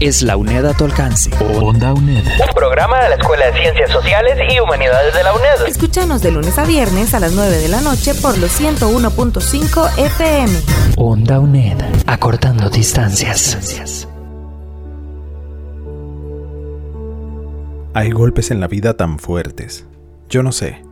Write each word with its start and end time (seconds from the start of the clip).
es 0.00 0.22
la 0.22 0.36
UNED 0.36 0.64
a 0.66 0.74
tu 0.74 0.84
alcance. 0.84 1.30
Onda 1.60 1.92
UNED. 1.92 2.24
Un 2.24 2.54
programa 2.54 3.02
de 3.02 3.08
la 3.10 3.14
Escuela 3.16 3.46
de 3.46 3.60
Ciencias 3.60 3.90
Sociales 3.90 4.38
y 4.48 4.60
Humanidades 4.60 5.14
de 5.14 5.22
la 5.22 5.32
UNED. 5.34 5.66
Escúchanos 5.66 6.22
de 6.22 6.30
lunes 6.30 6.58
a 6.58 6.64
viernes 6.64 7.14
a 7.14 7.20
las 7.20 7.32
9 7.32 7.56
de 7.56 7.68
la 7.68 7.80
noche 7.80 8.14
por 8.14 8.38
los 8.38 8.60
101.5 8.60 9.98
FM. 9.98 10.52
Onda 10.96 11.40
UNED. 11.40 11.78
Acortando 12.06 12.70
distancias. 12.70 14.08
Hay 17.94 18.10
golpes 18.10 18.50
en 18.50 18.60
la 18.60 18.68
vida 18.68 18.96
tan 18.96 19.18
fuertes. 19.18 19.86
Yo 20.28 20.42
no 20.42 20.52
sé. 20.52 20.82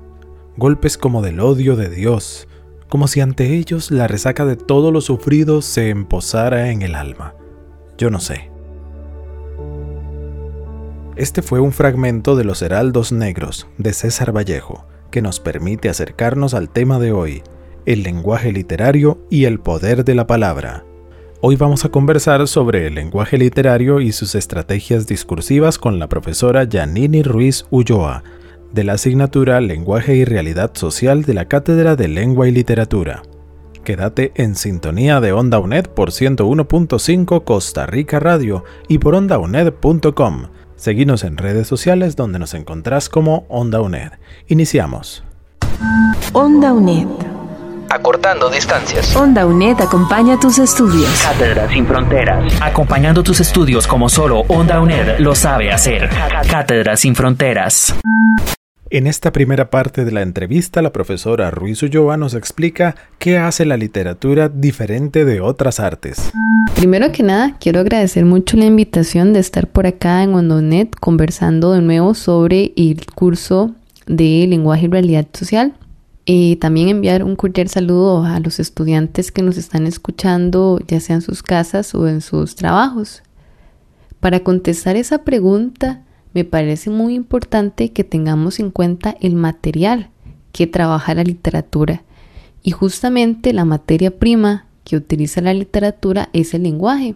Golpes 0.57 0.99
como 0.99 1.23
del 1.23 1.41
odio 1.41 1.77
de 1.77 1.91
Dios, 1.91 2.49
como 2.89 3.07
si 3.09 3.21
ante 3.21 3.55
ellos 3.55 3.91
la 3.91 4.09
resaca 4.09 4.45
de 4.47 4.57
todo 4.57 4.91
lo 4.91 5.01
sufrido 5.01 5.61
se 5.61 5.91
emposara 5.91 6.71
en 6.71 6.83
el 6.83 6.95
alma. 6.95 7.35
Yo 7.99 8.11
no 8.11 8.21
sé. 8.21 8.56
Este 11.17 11.41
fue 11.41 11.61
un 11.61 11.73
fragmento 11.73 12.37
de 12.37 12.45
Los 12.45 12.61
Heraldos 12.61 13.11
Negros 13.11 13.67
de 13.79 13.95
César 13.95 14.37
Vallejo, 14.37 14.85
que 15.11 15.23
nos 15.23 15.41
permite 15.41 15.89
acercarnos 15.89 16.53
al 16.53 16.69
tema 16.69 16.99
de 16.99 17.13
hoy, 17.13 17.43
el 17.87 18.03
lenguaje 18.03 18.53
literario 18.53 19.25
y 19.31 19.47
el 19.47 19.59
poder 19.59 20.05
de 20.05 20.15
la 20.15 20.27
palabra. 20.27 20.85
Hoy 21.41 21.57
vamos 21.57 21.87
a 21.87 21.89
conversar 21.89 22.47
sobre 22.49 22.87
el 22.87 22.97
lenguaje 22.97 23.39
literario 23.39 24.03
y 24.03 24.13
sus 24.13 24.35
estrategias 24.35 25.07
discursivas 25.07 25.79
con 25.79 25.99
la 25.99 26.11
profesora 26.11 26.65
Yanini 26.65 27.23
Ruiz 27.23 27.65
Ulloa, 27.71 28.23
de 28.75 28.85
la 28.85 28.93
asignatura 28.93 29.63
Lenguaje 29.63 30.17
y 30.17 30.27
Realidad 30.27 30.73
Social 30.75 31.23
de 31.23 31.33
la 31.33 31.47
Cátedra 31.47 31.97
de 31.97 32.09
Lengua 32.09 32.47
y 32.47 32.53
Literatura. 32.53 33.23
Quédate 33.85 34.33
en 34.35 34.55
sintonía 34.55 35.23
de 35.23 35.33
Onda 35.33 35.61
UNED 35.61 35.87
por 35.87 36.11
101.5 36.11 37.43
Costa 37.45 37.87
Rica 37.87 38.21
Radio 38.21 38.65
y 38.87 38.99
por 38.99 39.15
ondauned.com. 39.15 40.49
Seguinos 40.77 41.25
en 41.25 41.39
redes 41.39 41.67
sociales 41.67 42.17
donde 42.17 42.39
nos 42.39 42.53
encontrás 42.53 43.09
como 43.09 43.47
Onda 43.49 43.81
UNED. 43.81 44.13
Iniciamos. 44.47 45.25
Onda 46.33 46.73
UNED. 46.75 47.09
Acortando 47.89 48.51
distancias. 48.51 49.17
Onda 49.17 49.47
UNED 49.47 49.81
acompaña 49.81 50.39
tus 50.39 50.59
estudios. 50.59 51.09
Cátedra 51.23 51.69
sin 51.71 51.87
fronteras. 51.87 52.53
Acompañando 52.61 53.23
tus 53.23 53.41
estudios 53.41 53.87
como 53.87 54.09
solo 54.09 54.41
Onda 54.49 54.81
UNED 54.81 55.19
lo 55.19 55.35
sabe 55.35 55.73
hacer. 55.73 56.11
Cátedra 56.51 56.97
sin 56.97 57.15
fronteras. 57.15 57.95
En 58.97 59.07
esta 59.07 59.31
primera 59.31 59.69
parte 59.69 60.07
de 60.07 60.11
la 60.11 60.23
entrevista, 60.23 60.81
la 60.81 60.91
profesora 60.91 61.51
Ruiz 61.51 61.83
Ulloa 61.83 62.17
nos 62.17 62.33
explica 62.33 62.97
qué 63.19 63.37
hace 63.37 63.67
la 63.67 63.77
literatura 63.77 64.49
diferente 64.49 65.27
de 65.27 65.43
otras 65.43 65.81
artes. 65.81 66.33
Primero 66.77 67.13
que 67.13 67.23
nada, 67.23 67.59
quiero 67.61 67.81
agradecer 67.81 68.25
mucho 68.25 68.57
la 68.57 68.65
invitación 68.65 69.35
de 69.35 69.41
estar 69.41 69.67
por 69.67 69.87
acá 69.87 70.23
en 70.23 70.33
OndoNet 70.33 70.97
conversando 70.99 71.73
de 71.73 71.83
nuevo 71.83 72.15
sobre 72.15 72.73
el 72.75 73.05
curso 73.15 73.75
de 74.07 74.47
lenguaje 74.49 74.87
y 74.87 74.89
realidad 74.89 75.27
social. 75.31 75.75
Y 76.25 76.57
también 76.57 76.89
enviar 76.89 77.23
un 77.23 77.37
cordial 77.37 77.69
saludo 77.69 78.25
a 78.25 78.41
los 78.41 78.59
estudiantes 78.59 79.31
que 79.31 79.43
nos 79.43 79.59
están 79.59 79.87
escuchando, 79.87 80.81
ya 80.89 81.01
sea 81.01 81.17
en 81.17 81.21
sus 81.21 81.43
casas 81.43 81.95
o 81.95 82.09
en 82.09 82.23
sus 82.23 82.55
trabajos. 82.55 83.23
Para 84.21 84.41
contestar 84.41 84.97
esa 84.97 85.23
pregunta, 85.23 86.01
me 86.37 86.45
parece 86.45 86.91
muy 86.91 87.15
importante 87.15 87.93
que 87.93 88.05
tengamos 88.05 88.61
en 88.61 88.71
cuenta 88.71 89.17
el 89.23 89.35
material 89.35 90.11
que 90.53 90.67
trabaja 90.67 91.15
la 91.15 91.25
literatura. 91.25 92.05
Y 92.63 92.73
justamente 92.73 93.55
la 93.55 93.65
materia 93.65 94.19
prima 94.19 94.67
que 94.85 94.97
utiliza 94.97 95.41
la 95.41 95.55
literatura 95.55 96.29
es 96.35 96.53
el 96.53 96.65
lenguaje. 96.65 97.15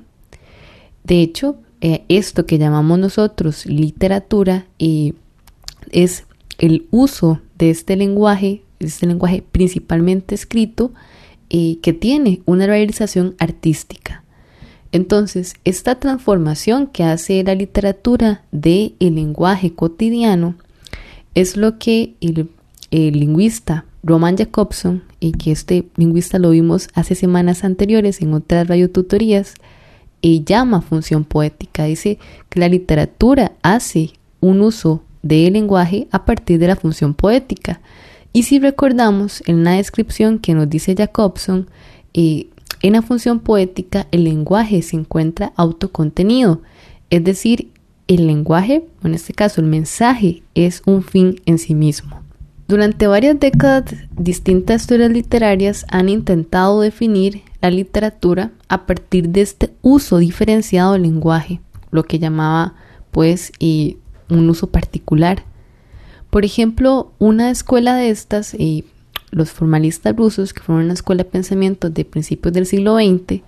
De 1.04 1.20
hecho, 1.20 1.58
eh, 1.82 2.04
esto 2.08 2.46
que 2.46 2.56
llamamos 2.56 2.98
nosotros 2.98 3.66
literatura 3.66 4.66
eh, 4.78 5.12
es 5.92 6.24
el 6.58 6.86
uso 6.90 7.40
de 7.58 7.68
este 7.68 7.96
lenguaje 7.96 8.62
este 8.78 9.06
lenguaje 9.06 9.44
principalmente 9.52 10.34
escrito, 10.34 10.92
eh, 11.50 11.78
que 11.82 11.92
tiene 11.92 12.40
una 12.46 12.66
realización 12.66 13.36
artística. 13.38 14.24
Entonces, 14.92 15.54
esta 15.64 16.00
transformación 16.00 16.86
que 16.86 17.04
hace 17.04 17.42
la 17.44 17.54
literatura 17.54 18.42
del 18.50 18.94
el 18.98 19.14
lenguaje 19.14 19.72
cotidiano 19.72 20.56
es 21.34 21.56
lo 21.56 21.78
que 21.78 22.14
el, 22.20 22.48
lingüista 22.90 23.84
Roman 24.02 24.36
Jacobson, 24.36 25.04
y 25.20 25.32
que 25.32 25.52
este 25.52 25.86
lingüista 25.96 26.38
lo 26.38 26.50
vimos 26.50 26.88
hace 26.94 27.14
semanas 27.14 27.62
anteriores 27.62 28.20
en 28.20 28.34
otras 28.34 28.66
radiotutorías, 28.66 29.54
y 30.22 30.44
llama 30.44 30.80
función 30.80 31.24
poética. 31.24 31.84
Dice 31.84 32.18
que 32.48 32.60
la 32.60 32.68
literatura 32.68 33.52
hace 33.62 34.12
un 34.40 34.60
uso 34.60 35.02
del 35.22 35.52
lenguaje 35.52 36.08
a 36.10 36.24
partir 36.24 36.58
de 36.58 36.66
la 36.66 36.76
función 36.76 37.14
poética. 37.14 37.80
Y 38.32 38.44
si 38.44 38.58
recordamos 38.58 39.42
en 39.46 39.64
la 39.64 39.72
descripción 39.72 40.38
que 40.38 40.54
nos 40.54 40.68
dice 40.68 40.94
Jacobson, 40.94 41.68
eh, 42.14 42.48
en 42.82 42.94
la 42.94 43.02
función 43.02 43.40
poética 43.40 44.06
el 44.10 44.24
lenguaje 44.24 44.82
se 44.82 44.96
encuentra 44.96 45.52
autocontenido, 45.56 46.62
es 47.10 47.24
decir, 47.24 47.70
el 48.06 48.26
lenguaje, 48.26 48.84
en 49.04 49.14
este 49.14 49.32
caso 49.32 49.60
el 49.60 49.66
mensaje, 49.66 50.42
es 50.54 50.82
un 50.86 51.02
fin 51.02 51.40
en 51.46 51.58
sí 51.58 51.74
mismo. 51.74 52.20
Durante 52.66 53.06
varias 53.06 53.38
décadas, 53.38 53.84
distintas 54.16 54.82
historias 54.82 55.10
literarias 55.10 55.86
han 55.90 56.08
intentado 56.08 56.80
definir 56.80 57.42
la 57.60 57.70
literatura 57.70 58.52
a 58.68 58.86
partir 58.86 59.28
de 59.28 59.42
este 59.42 59.70
uso 59.82 60.18
diferenciado 60.18 60.92
del 60.92 61.02
lenguaje, 61.02 61.60
lo 61.90 62.04
que 62.04 62.18
llamaba 62.18 62.74
pues 63.10 63.52
un 64.28 64.48
uso 64.48 64.68
particular 64.68 65.44
por 66.30 66.44
ejemplo, 66.44 67.12
una 67.18 67.50
escuela 67.50 67.96
de 67.96 68.10
estas, 68.10 68.54
y 68.54 68.84
los 69.30 69.50
formalistas 69.50 70.16
rusos, 70.16 70.52
que 70.52 70.62
fueron 70.62 70.84
una 70.84 70.94
escuela 70.94 71.24
de 71.24 71.30
pensamiento 71.30 71.90
de 71.90 72.04
principios 72.04 72.52
del 72.52 72.66
siglo 72.66 72.96
XX, 72.96 73.42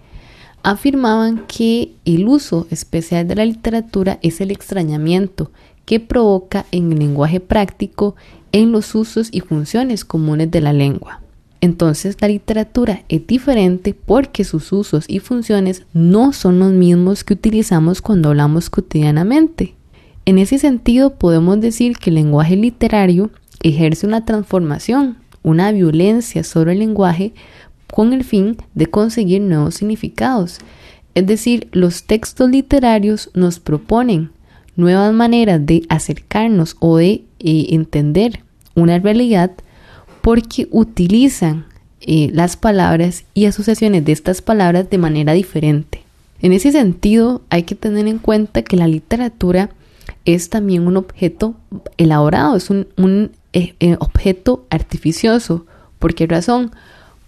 afirmaban 0.63 1.45
que 1.47 1.93
el 2.05 2.29
uso 2.29 2.67
especial 2.71 3.27
de 3.27 3.35
la 3.35 3.45
literatura 3.45 4.19
es 4.23 4.41
el 4.41 4.51
extrañamiento 4.51 5.51
que 5.85 6.01
provoca 6.01 6.67
en 6.71 6.93
el 6.93 6.99
lenguaje 6.99 7.41
práctico 7.41 8.15
en 8.53 8.71
los 8.71 8.95
usos 8.95 9.29
y 9.33 9.41
funciones 9.41 10.05
comunes 10.05 10.51
de 10.51 10.61
la 10.61 10.73
lengua. 10.73 11.21
Entonces 11.61 12.17
la 12.21 12.29
literatura 12.29 13.05
es 13.09 13.27
diferente 13.27 13.95
porque 13.95 14.45
sus 14.45 14.73
usos 14.73 15.05
y 15.09 15.21
funciones 15.21 15.85
no 15.93 16.33
son 16.33 16.59
los 16.59 16.73
mismos 16.73 17.25
que 17.25 17.35
utilizamos 17.35 18.03
cuando 18.03 18.31
hablamos 18.31 18.69
cotidianamente. 18.69 19.75
En 20.25 20.39
ese 20.39 20.59
sentido, 20.59 21.15
podemos 21.15 21.61
decir 21.61 21.99
que 21.99 22.11
el 22.11 22.17
lenguaje 22.17 22.57
literario 22.57 23.31
ejerce 23.63 24.07
una 24.07 24.25
transformación, 24.25 25.19
una 25.43 25.73
violencia 25.73 26.45
sobre 26.45 26.73
el 26.73 26.79
lenguaje 26.79 27.33
con 27.89 28.13
el 28.13 28.25
fin 28.25 28.57
de 28.75 28.87
conseguir 28.87 29.43
nuevos 29.43 29.75
significados. 29.75 30.59
Es 31.15 31.27
decir, 31.27 31.69
los 31.73 32.05
textos 32.05 32.51
literarios 32.51 33.31
nos 33.35 33.61
proponen 33.61 34.31
nuevas 34.77 35.13
maneras 35.13 35.65
de 35.65 35.85
acercarnos 35.89 36.77
o 36.81 36.97
de 36.97 37.25
eh, 37.39 37.67
entender 37.71 38.41
una 38.75 38.99
realidad 38.99 39.53
porque 40.23 40.69
utilizan 40.71 41.67
eh, 42.01 42.31
las 42.33 42.57
palabras 42.57 43.25
y 43.35 43.45
asociaciones 43.45 44.05
de 44.05 44.13
estas 44.13 44.41
palabras 44.41 44.89
de 44.89 44.99
manera 44.99 45.35
diferente. 45.35 46.03
En 46.41 46.53
ese 46.53 46.73
sentido, 46.73 47.43
hay 47.51 47.63
que 47.63 47.75
tener 47.75 48.09
en 48.09 48.19
cuenta 48.19 48.63
que 48.63 48.77
la 48.77 48.89
literatura 48.89 49.71
es 50.25 50.51
también 50.51 50.87
un 50.87 50.97
objeto 50.97 51.55
elaborado, 51.97 52.57
es 52.57 52.71
un, 52.71 52.87
eh, 52.97 53.31
eh, 53.53 53.97
objeto 53.99 54.67
artificioso. 54.71 55.67
¿Por 55.99 56.15
qué 56.15 56.27
razón? 56.27 56.73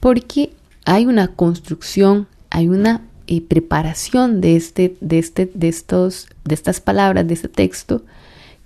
Porque 0.01 0.53
hay 0.85 1.07
una 1.07 1.29
construcción, 1.29 2.27
hay 2.51 2.69
una 2.69 3.03
eh, 3.27 3.41
preparación 3.41 4.41
de, 4.41 4.57
este, 4.57 4.97
de, 5.01 5.19
este, 5.19 5.51
de, 5.55 5.69
estos, 5.69 6.29
de 6.45 6.55
estas 6.55 6.81
palabras, 6.81 7.27
de 7.27 7.35
este 7.35 7.49
texto, 7.49 8.03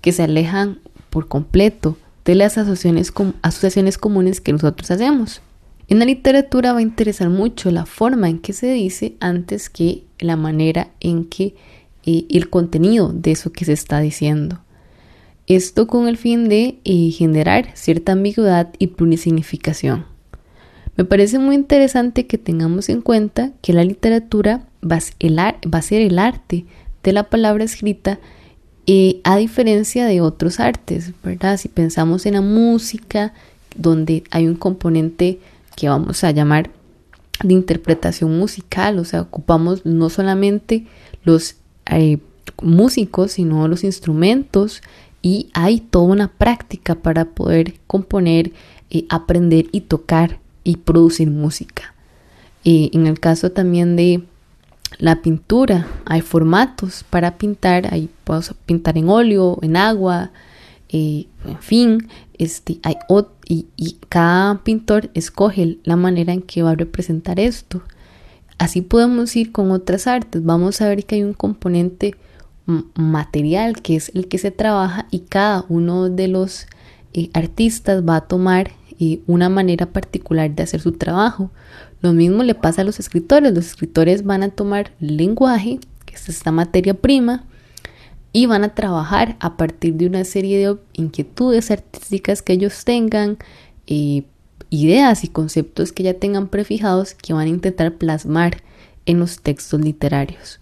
que 0.01 0.11
se 0.11 0.23
alejan 0.23 0.79
por 1.09 1.27
completo 1.27 1.97
de 2.25 2.35
las 2.35 2.57
asociaciones, 2.57 3.11
asociaciones 3.41 3.97
comunes 3.97 4.41
que 4.41 4.53
nosotros 4.53 4.89
hacemos. 4.91 5.41
En 5.87 5.99
la 5.99 6.05
literatura 6.05 6.73
va 6.73 6.79
a 6.79 6.83
interesar 6.83 7.29
mucho 7.29 7.71
la 7.71 7.85
forma 7.85 8.29
en 8.29 8.39
que 8.39 8.53
se 8.53 8.71
dice 8.71 9.15
antes 9.19 9.69
que 9.69 10.03
la 10.19 10.35
manera 10.35 10.89
en 10.99 11.25
que 11.25 11.55
el 12.05 12.49
contenido 12.49 13.11
de 13.13 13.31
eso 13.31 13.51
que 13.51 13.65
se 13.65 13.73
está 13.73 13.99
diciendo. 13.99 14.59
Esto 15.49 15.87
con 15.87 16.07
el 16.07 16.15
fin 16.15 16.47
de 16.47 16.77
eh, 16.83 17.09
generar 17.09 17.71
cierta 17.73 18.11
ambigüedad 18.11 18.69
y 18.77 18.85
plurisignificación. 18.87 20.05
Me 20.95 21.05
parece 21.05 21.39
muy 21.39 21.55
interesante 21.55 22.27
que 22.27 22.37
tengamos 22.37 22.87
en 22.87 23.01
cuenta 23.01 23.51
que 23.63 23.73
la 23.73 23.83
literatura 23.83 24.67
va 24.83 24.97
a 24.97 25.81
ser 25.81 26.01
el 26.03 26.19
arte 26.19 26.65
de 27.01 27.13
la 27.13 27.23
palabra 27.31 27.63
escrita 27.63 28.19
eh, 28.85 29.21
a 29.23 29.37
diferencia 29.37 30.05
de 30.05 30.21
otros 30.21 30.59
artes, 30.59 31.13
¿verdad? 31.23 31.57
Si 31.57 31.67
pensamos 31.67 32.27
en 32.27 32.35
la 32.35 32.41
música, 32.41 33.33
donde 33.75 34.23
hay 34.29 34.47
un 34.47 34.55
componente 34.55 35.39
que 35.75 35.89
vamos 35.89 36.23
a 36.23 36.29
llamar 36.29 36.69
de 37.43 37.53
interpretación 37.55 38.37
musical, 38.37 38.99
o 38.99 39.05
sea, 39.05 39.21
ocupamos 39.21 39.83
no 39.83 40.11
solamente 40.11 40.85
los 41.23 41.55
eh, 41.87 42.19
músicos, 42.61 43.31
sino 43.31 43.67
los 43.67 43.83
instrumentos 43.83 44.83
y 45.21 45.49
hay 45.53 45.79
toda 45.79 46.05
una 46.05 46.27
práctica 46.29 46.95
para 46.95 47.25
poder 47.25 47.75
componer, 47.87 48.51
eh, 48.89 49.05
aprender 49.09 49.67
y 49.71 49.81
tocar 49.81 50.39
y 50.63 50.77
producir 50.77 51.29
música. 51.29 51.93
Eh, 52.63 52.89
en 52.93 53.07
el 53.07 53.19
caso 53.19 53.51
también 53.51 53.95
de 53.95 54.23
la 54.97 55.21
pintura, 55.21 55.87
hay 56.05 56.21
formatos 56.21 57.05
para 57.09 57.37
pintar, 57.37 57.93
hay, 57.93 58.09
podemos 58.23 58.53
pintar 58.65 58.97
en 58.97 59.09
óleo, 59.09 59.59
en 59.61 59.77
agua, 59.77 60.31
eh, 60.89 61.27
en 61.45 61.59
fin, 61.59 62.07
este, 62.37 62.79
hay, 62.83 62.95
y, 63.47 63.67
y 63.75 63.97
cada 64.09 64.63
pintor 64.63 65.09
escoge 65.13 65.77
la 65.83 65.95
manera 65.95 66.33
en 66.33 66.41
que 66.41 66.63
va 66.63 66.71
a 66.71 66.75
representar 66.75 67.39
esto. 67.39 67.81
Así 68.57 68.81
podemos 68.81 69.35
ir 69.35 69.51
con 69.51 69.71
otras 69.71 70.07
artes. 70.07 70.43
Vamos 70.43 70.81
a 70.81 70.89
ver 70.89 71.05
que 71.05 71.15
hay 71.15 71.23
un 71.23 71.33
componente 71.33 72.15
material 72.95 73.81
que 73.81 73.95
es 73.95 74.11
el 74.13 74.27
que 74.27 74.37
se 74.37 74.51
trabaja 74.51 75.07
y 75.11 75.19
cada 75.19 75.65
uno 75.69 76.09
de 76.09 76.27
los 76.27 76.67
eh, 77.13 77.29
artistas 77.33 78.03
va 78.07 78.17
a 78.17 78.27
tomar 78.27 78.71
una 79.27 79.47
manera 79.47 79.85
particular 79.85 80.51
de 80.51 80.63
hacer 80.63 80.81
su 80.81 80.91
trabajo. 80.91 81.51
Lo 82.01 82.13
mismo 82.13 82.43
le 82.43 82.55
pasa 82.55 82.81
a 82.81 82.85
los 82.85 82.99
escritores. 82.99 83.53
Los 83.53 83.67
escritores 83.67 84.23
van 84.23 84.43
a 84.43 84.49
tomar 84.49 84.91
lenguaje, 84.99 85.79
que 86.05 86.15
es 86.15 86.27
esta 86.27 86.51
materia 86.51 86.93
prima, 86.93 87.45
y 88.33 88.45
van 88.45 88.63
a 88.63 88.75
trabajar 88.75 89.37
a 89.39 89.57
partir 89.57 89.95
de 89.95 90.05
una 90.05 90.23
serie 90.25 90.57
de 90.59 90.77
inquietudes 90.93 91.71
artísticas 91.71 92.41
que 92.41 92.53
ellos 92.53 92.83
tengan, 92.83 93.37
eh, 93.87 94.23
ideas 94.69 95.23
y 95.23 95.29
conceptos 95.29 95.91
que 95.91 96.03
ya 96.03 96.13
tengan 96.13 96.47
prefijados 96.47 97.15
que 97.15 97.33
van 97.33 97.47
a 97.47 97.49
intentar 97.49 97.95
plasmar 97.95 98.61
en 99.05 99.19
los 99.19 99.39
textos 99.39 99.79
literarios. 99.81 100.59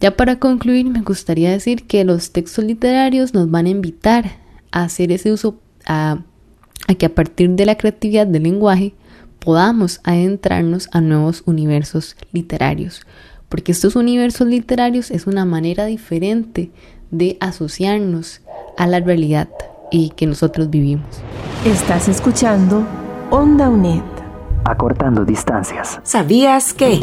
Ya 0.00 0.16
para 0.16 0.38
concluir, 0.38 0.86
me 0.86 1.02
gustaría 1.02 1.50
decir 1.50 1.86
que 1.86 2.04
los 2.04 2.32
textos 2.32 2.64
literarios 2.64 3.34
nos 3.34 3.50
van 3.50 3.66
a 3.66 3.70
invitar 3.70 4.32
a 4.72 4.84
hacer 4.84 5.12
ese 5.12 5.32
uso 5.32 5.60
a 5.86 6.20
a 6.88 6.94
que 6.94 7.06
a 7.06 7.14
partir 7.14 7.50
de 7.50 7.66
la 7.66 7.76
creatividad 7.76 8.26
del 8.26 8.42
lenguaje 8.44 8.94
podamos 9.38 10.00
adentrarnos 10.04 10.88
a 10.92 11.00
nuevos 11.00 11.42
universos 11.46 12.16
literarios, 12.32 13.06
porque 13.48 13.72
estos 13.72 13.96
universos 13.96 14.46
literarios 14.46 15.10
es 15.10 15.26
una 15.26 15.44
manera 15.44 15.86
diferente 15.86 16.70
de 17.10 17.36
asociarnos 17.40 18.42
a 18.76 18.86
la 18.86 19.00
realidad 19.00 19.48
y 19.90 20.10
que 20.10 20.26
nosotros 20.26 20.70
vivimos. 20.70 21.06
Estás 21.64 22.08
escuchando 22.08 22.86
Onda 23.30 23.68
UNED. 23.68 24.02
Acortando 24.64 25.24
distancias. 25.24 26.00
¿Sabías 26.02 26.74
que? 26.74 27.00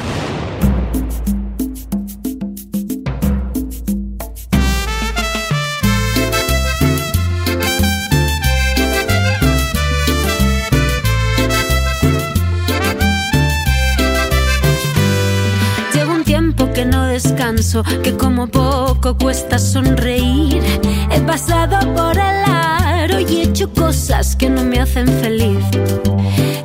Que 18.01 18.15
como 18.15 18.48
poco 18.48 19.18
cuesta 19.18 19.59
sonreír. 19.59 20.63
He 21.12 21.19
pasado 21.19 21.80
por 21.94 22.13
el 22.18 22.44
aro 22.45 23.19
y 23.19 23.39
he 23.39 23.44
hecho 23.44 23.69
cosas 23.74 24.38
que 24.38 24.50
no 24.50 24.63
me 24.63 24.80
hacen 24.80 25.07
feliz. 25.19 25.59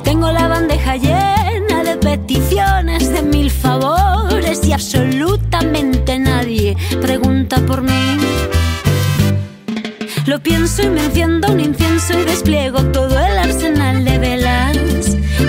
Tengo 0.05 0.31
la 0.31 0.47
bandeja 0.47 0.95
llena 0.95 1.83
de 1.83 1.97
peticiones, 1.97 3.11
de 3.11 3.21
mil 3.21 3.51
favores 3.51 4.65
y 4.65 4.71
absolutamente 4.71 6.19
nadie 6.19 6.77
pregunta 7.01 7.57
por 7.65 7.81
mí. 7.81 8.17
Lo 10.25 10.39
pienso 10.39 10.83
y 10.83 10.89
me 10.89 11.03
enciendo 11.03 11.51
un 11.51 11.59
incienso 11.59 12.17
y 12.17 12.23
despliego 12.23 12.81
todo 12.93 13.19
el 13.19 13.37
arsenal 13.37 14.05
de 14.05 14.17
velas. 14.19 14.77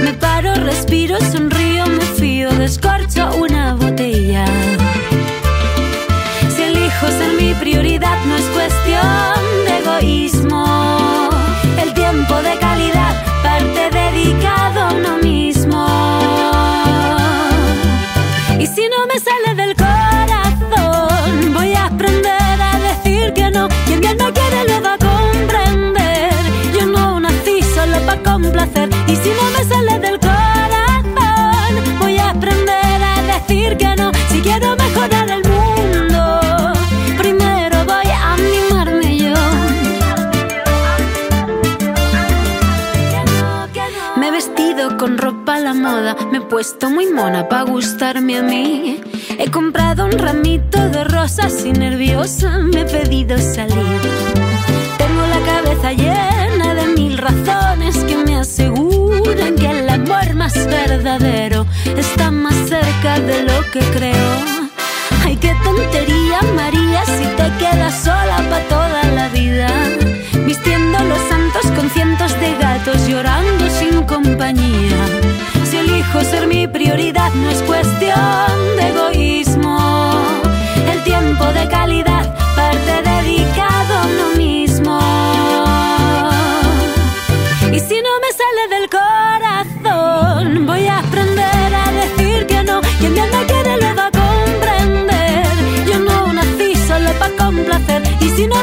Me 0.02 0.14
paro, 0.14 0.52
respiro, 0.55 1.17
sonrío, 1.32 1.87
me 1.87 2.05
fío, 2.19 2.50
descorcho 2.55 3.31
una 3.37 3.75
botella 3.75 4.44
prioridad 7.59 8.25
no 8.27 8.37
es 8.37 8.45
cuestión 8.47 9.65
de 9.67 9.79
egoísmo. 9.79 11.31
El 11.83 11.93
tiempo 11.95 12.35
de 12.43 12.59
calidad 12.59 13.15
parte 13.43 13.91
dedicado 13.91 14.88
puesto 46.69 46.91
muy 46.91 47.07
mona 47.11 47.49
para 47.49 47.63
gustarme 47.63 48.37
a 48.37 48.43
mí. 48.43 49.01
He 49.39 49.51
comprado 49.51 50.05
un 50.05 50.13
ramito 50.13 50.79
de 50.91 51.03
rosas 51.03 51.65
y 51.65 51.73
nerviosa 51.73 52.59
me 52.59 52.83
he 52.83 52.85
pedido 52.85 53.39
salir. 53.39 54.01
Tengo 54.99 55.23
la 55.35 55.41
cabeza 55.51 55.93
llena 55.93 56.75
de 56.75 56.87
mil 56.89 57.17
razones 57.17 57.97
que 58.05 58.17
me 58.17 58.37
aseguran 58.37 59.55
que 59.55 59.71
el 59.71 59.89
amor 59.89 60.35
más 60.35 60.55
verdadero 60.67 61.65
está 61.97 62.31
más 62.31 62.57
cerca 62.69 63.19
de 63.19 63.45
lo 63.45 63.71
que 63.73 63.81
creo. 63.97 64.31
Ay, 65.25 65.37
qué 65.37 65.55
tontería, 65.65 66.41
María, 66.55 67.03
si 67.07 67.25
te 67.39 67.51
quedas 67.59 67.95
sola 68.05 68.45
para 68.51 68.69
toda 68.69 69.03
la 69.15 69.29
vida 69.29 69.71
vistiendo 70.45 70.99
los 71.05 71.19
santos 71.29 71.71
con 71.77 71.89
cientos 71.91 72.33
de 72.41 72.55
gatos 72.59 73.07
llorando 73.07 73.69
sin 73.71 74.03
compañía. 74.05 75.08
Elijo 75.99 76.21
ser 76.21 76.47
mi 76.47 76.69
prioridad 76.69 77.33
no 77.35 77.50
es 77.50 77.61
cuestión 77.62 78.76
de 78.76 78.88
egoísmo, 78.88 80.12
el 80.93 81.02
tiempo 81.02 81.45
de 81.47 81.67
calidad 81.69 82.37
parte 82.55 83.02
dedicado 83.02 83.95
a 83.99 84.07
uno 84.07 84.37
mismo. 84.37 85.00
Y 87.73 87.81
si 87.81 87.97
no 88.00 88.12
me 88.23 88.31
sale 88.40 88.62
del 88.76 88.88
corazón, 88.88 90.67
voy 90.67 90.87
a 90.87 91.00
aprender 91.00 91.75
a 91.75 91.90
decir 91.90 92.47
que 92.47 92.62
no. 92.62 92.81
Quien 93.00 93.14
me 93.14 93.47
quiere 93.47 93.76
lo 93.83 93.97
va 93.97 94.07
a 94.07 94.12
comprender. 94.12 95.47
Yo 95.85 95.99
no 95.99 96.33
nací 96.33 96.76
solo 96.76 97.11
para 97.19 97.35
complacer. 97.45 98.02
Y 98.21 98.31
si 98.37 98.47
no 98.47 98.62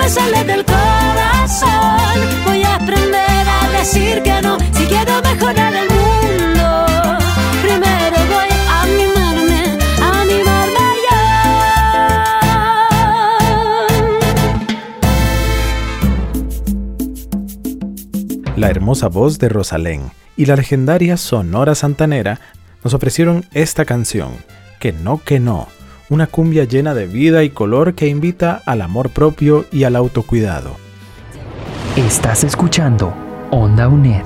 me 0.00 0.08
sale 0.08 0.44
del 0.44 0.64
corazón, 0.64 1.68
voy 2.46 2.62
a 2.62 2.76
aprender 2.76 3.20
a 3.20 3.68
decir 3.78 4.22
que 4.22 4.40
no. 4.42 4.58
Si 4.58 4.86
quiero 4.86 5.20
mejorar 5.22 5.74
el 5.74 5.88
mundo, 5.90 6.86
primero 7.62 8.16
voy 8.34 8.48
a 8.68 8.82
animarme, 8.82 9.78
a 10.02 10.22
animarme 10.22 10.86
yo. 11.06 11.18
La 18.56 18.68
hermosa 18.70 19.08
voz 19.08 19.38
de 19.38 19.48
Rosalén 19.50 20.10
y 20.36 20.46
la 20.46 20.56
legendaria 20.56 21.18
Sonora 21.18 21.74
Santanera 21.74 22.40
nos 22.82 22.94
ofrecieron 22.94 23.44
esta 23.52 23.84
canción, 23.84 24.32
Que 24.78 24.92
no, 24.92 25.20
que 25.22 25.40
no, 25.40 25.68
una 26.10 26.26
cumbia 26.26 26.64
llena 26.64 26.92
de 26.92 27.06
vida 27.06 27.44
y 27.44 27.50
color 27.50 27.94
que 27.94 28.08
invita 28.08 28.60
al 28.66 28.82
amor 28.82 29.10
propio 29.10 29.64
y 29.72 29.84
al 29.84 29.96
autocuidado. 29.96 30.76
Estás 31.96 32.44
escuchando 32.44 33.14
Onda 33.50 33.88
UNED. 33.88 34.24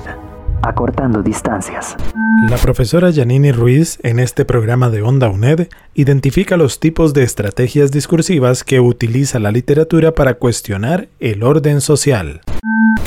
Acortando 0.63 1.21
distancias. 1.21 1.95
La 2.49 2.57
profesora 2.57 3.13
Janini 3.13 3.51
Ruiz 3.51 3.99
en 4.01 4.19
este 4.19 4.45
programa 4.45 4.89
de 4.89 5.03
Onda 5.03 5.29
UNED 5.29 5.67
identifica 5.93 6.57
los 6.57 6.79
tipos 6.79 7.13
de 7.13 7.21
estrategias 7.23 7.91
discursivas 7.91 8.63
que 8.63 8.79
utiliza 8.79 9.37
la 9.37 9.51
literatura 9.51 10.13
para 10.13 10.33
cuestionar 10.33 11.07
el 11.19 11.43
orden 11.43 11.81
social. 11.81 12.41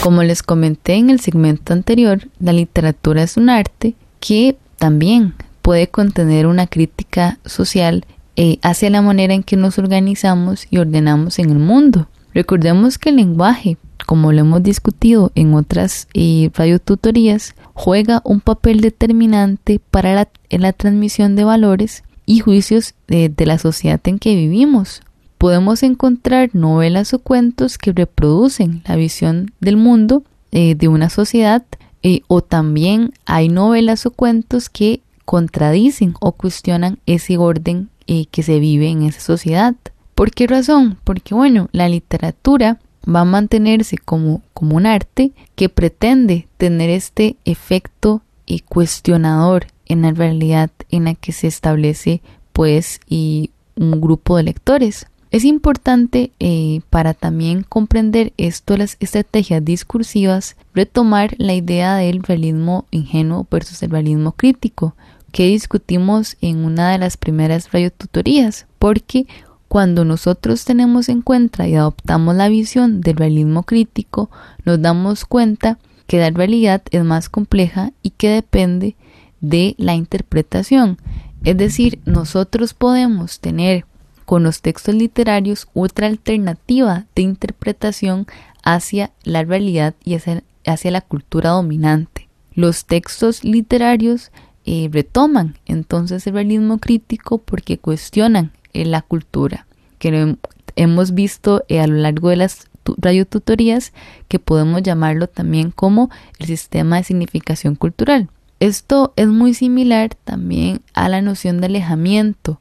Como 0.02 0.22
les 0.22 0.44
comenté 0.44 0.94
en 0.94 1.10
el 1.10 1.18
segmento 1.18 1.72
anterior, 1.72 2.20
la 2.38 2.52
literatura 2.52 3.24
es 3.24 3.36
un 3.36 3.50
arte 3.50 3.94
que 4.20 4.56
también 4.76 5.34
puede 5.62 5.88
contener 5.88 6.46
una 6.46 6.68
crítica 6.68 7.38
social 7.44 8.04
eh, 8.38 8.58
hacia 8.62 8.88
la 8.88 9.02
manera 9.02 9.34
en 9.34 9.42
que 9.42 9.56
nos 9.56 9.78
organizamos 9.78 10.68
y 10.70 10.78
ordenamos 10.78 11.38
en 11.40 11.50
el 11.50 11.58
mundo. 11.58 12.06
Recordemos 12.32 12.96
que 12.96 13.08
el 13.10 13.16
lenguaje, 13.16 13.76
como 14.06 14.32
lo 14.32 14.38
hemos 14.40 14.62
discutido 14.62 15.32
en 15.34 15.54
otras 15.54 16.06
eh, 16.14 16.48
radiotutorías, 16.54 17.56
juega 17.74 18.22
un 18.24 18.40
papel 18.40 18.80
determinante 18.80 19.80
para 19.90 20.28
la, 20.50 20.72
transmisión 20.72 21.34
de 21.34 21.42
valores 21.42 22.04
y 22.24 22.38
juicios 22.38 22.94
de, 23.08 23.28
de 23.28 23.44
la 23.44 23.58
sociedad 23.58 24.00
en 24.04 24.20
que 24.20 24.36
vivimos. 24.36 25.02
Podemos 25.36 25.82
encontrar 25.82 26.50
novelas 26.52 27.12
o 27.14 27.18
cuentos 27.18 27.76
que 27.76 27.92
reproducen 27.92 28.82
la 28.86 28.94
visión 28.94 29.52
del 29.60 29.76
mundo 29.76 30.22
eh, 30.52 30.76
de 30.76 30.88
una 30.88 31.10
sociedad 31.10 31.64
eh, 32.02 32.20
o 32.28 32.40
también 32.40 33.12
hay 33.26 33.48
novelas 33.48 34.06
o 34.06 34.12
cuentos 34.12 34.68
que 34.68 35.00
contradicen 35.24 36.14
o 36.20 36.32
cuestionan 36.32 36.98
ese 37.06 37.36
orden 37.36 37.90
eh, 38.08 38.26
que 38.30 38.42
se 38.42 38.58
vive 38.58 38.88
en 38.88 39.02
esa 39.02 39.20
sociedad. 39.20 39.76
¿Por 40.14 40.32
qué 40.32 40.48
razón? 40.48 40.98
Porque 41.04 41.34
bueno, 41.34 41.68
la 41.70 41.88
literatura 41.88 42.80
va 43.06 43.20
a 43.20 43.24
mantenerse 43.24 43.98
como, 43.98 44.42
como 44.52 44.76
un 44.76 44.86
arte 44.86 45.32
que 45.54 45.68
pretende 45.68 46.48
tener 46.56 46.90
este 46.90 47.36
efecto 47.44 48.22
y 48.46 48.60
cuestionador 48.60 49.66
en 49.86 50.02
la 50.02 50.10
realidad 50.12 50.70
en 50.90 51.04
la 51.04 51.14
que 51.14 51.32
se 51.32 51.46
establece 51.46 52.20
pues 52.52 53.00
y 53.08 53.50
un 53.76 54.00
grupo 54.00 54.36
de 54.36 54.42
lectores. 54.42 55.06
Es 55.30 55.44
importante 55.44 56.32
eh, 56.40 56.80
para 56.88 57.12
también 57.12 57.62
comprender 57.62 58.32
esto 58.38 58.76
las 58.78 58.96
estrategias 58.98 59.62
discursivas 59.62 60.56
retomar 60.74 61.34
la 61.36 61.54
idea 61.54 61.96
del 61.96 62.22
realismo 62.22 62.86
ingenuo 62.90 63.46
versus 63.50 63.82
el 63.82 63.90
realismo 63.90 64.32
crítico 64.32 64.96
que 65.38 65.46
discutimos 65.46 66.36
en 66.40 66.64
una 66.64 66.90
de 66.90 66.98
las 66.98 67.16
primeras 67.16 67.70
radiotutorías 67.70 68.66
porque 68.80 69.28
cuando 69.68 70.04
nosotros 70.04 70.64
tenemos 70.64 71.08
en 71.08 71.22
cuenta 71.22 71.68
y 71.68 71.76
adoptamos 71.76 72.34
la 72.34 72.48
visión 72.48 73.02
del 73.02 73.18
realismo 73.18 73.62
crítico 73.62 74.32
nos 74.64 74.82
damos 74.82 75.24
cuenta 75.24 75.78
que 76.08 76.18
la 76.18 76.30
realidad 76.30 76.82
es 76.90 77.04
más 77.04 77.28
compleja 77.28 77.92
y 78.02 78.10
que 78.10 78.30
depende 78.30 78.96
de 79.40 79.76
la 79.78 79.94
interpretación 79.94 80.98
es 81.44 81.56
decir 81.56 82.00
nosotros 82.04 82.74
podemos 82.74 83.38
tener 83.38 83.86
con 84.24 84.42
los 84.42 84.60
textos 84.60 84.96
literarios 84.96 85.68
otra 85.72 86.08
alternativa 86.08 87.06
de 87.14 87.22
interpretación 87.22 88.26
hacia 88.64 89.12
la 89.22 89.44
realidad 89.44 89.94
y 90.04 90.16
hacia, 90.16 90.42
hacia 90.66 90.90
la 90.90 91.00
cultura 91.00 91.50
dominante. 91.50 92.28
Los 92.54 92.86
textos 92.86 93.44
literarios 93.44 94.32
eh, 94.70 94.90
retoman 94.92 95.56
entonces 95.64 96.26
el 96.26 96.34
realismo 96.34 96.76
crítico 96.76 97.38
porque 97.38 97.78
cuestionan 97.78 98.52
eh, 98.74 98.84
la 98.84 99.00
cultura, 99.00 99.66
que 99.98 100.36
hemos 100.76 101.14
visto 101.14 101.64
eh, 101.68 101.80
a 101.80 101.86
lo 101.86 101.94
largo 101.94 102.28
de 102.28 102.36
las 102.36 102.68
radiotutorías 102.98 103.94
que 104.28 104.38
podemos 104.38 104.82
llamarlo 104.82 105.26
también 105.26 105.70
como 105.70 106.10
el 106.38 106.48
sistema 106.48 106.98
de 106.98 107.04
significación 107.04 107.76
cultural. 107.76 108.28
Esto 108.60 109.14
es 109.16 109.28
muy 109.28 109.54
similar 109.54 110.14
también 110.14 110.82
a 110.92 111.08
la 111.08 111.22
noción 111.22 111.62
de 111.62 111.68
alejamiento, 111.68 112.60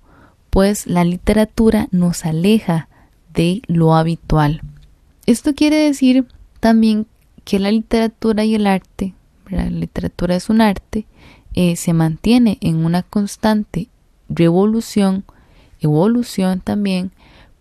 pues 0.49 0.87
la 0.87 1.03
literatura 1.03 1.89
nos 1.91 2.25
aleja 2.25 2.87
de 3.33 3.61
lo 3.67 3.95
habitual. 3.95 4.61
Esto 5.25 5.53
quiere 5.53 5.75
decir 5.75 6.25
también 6.61 7.05
que 7.43 7.59
la 7.59 7.69
literatura 7.69 8.45
y 8.45 8.55
el 8.55 8.65
arte, 8.65 9.13
la 9.49 9.69
literatura 9.69 10.37
es 10.37 10.49
un 10.49 10.61
arte, 10.61 11.05
eh, 11.59 11.75
se 11.75 11.91
mantiene 11.91 12.59
en 12.61 12.85
una 12.85 13.01
constante 13.01 13.89
revolución, 14.29 15.25
evolución 15.79 16.61
también, 16.61 17.09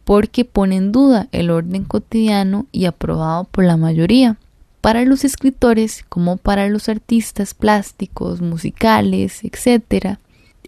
porque 0.05 0.45
pone 0.45 0.77
en 0.77 0.93
duda 0.93 1.29
el 1.33 1.49
orden 1.49 1.85
cotidiano 1.85 2.67
y 2.73 2.85
aprobado 2.85 3.45
por 3.45 3.65
la 3.65 3.79
mayoría. 3.79 4.37
Para 4.83 5.03
los 5.07 5.25
escritores, 5.25 6.05
como 6.11 6.37
para 6.37 6.69
los 6.69 6.91
artistas 6.91 7.55
plásticos, 7.55 8.43
musicales, 8.43 9.43
etc., 9.43 10.19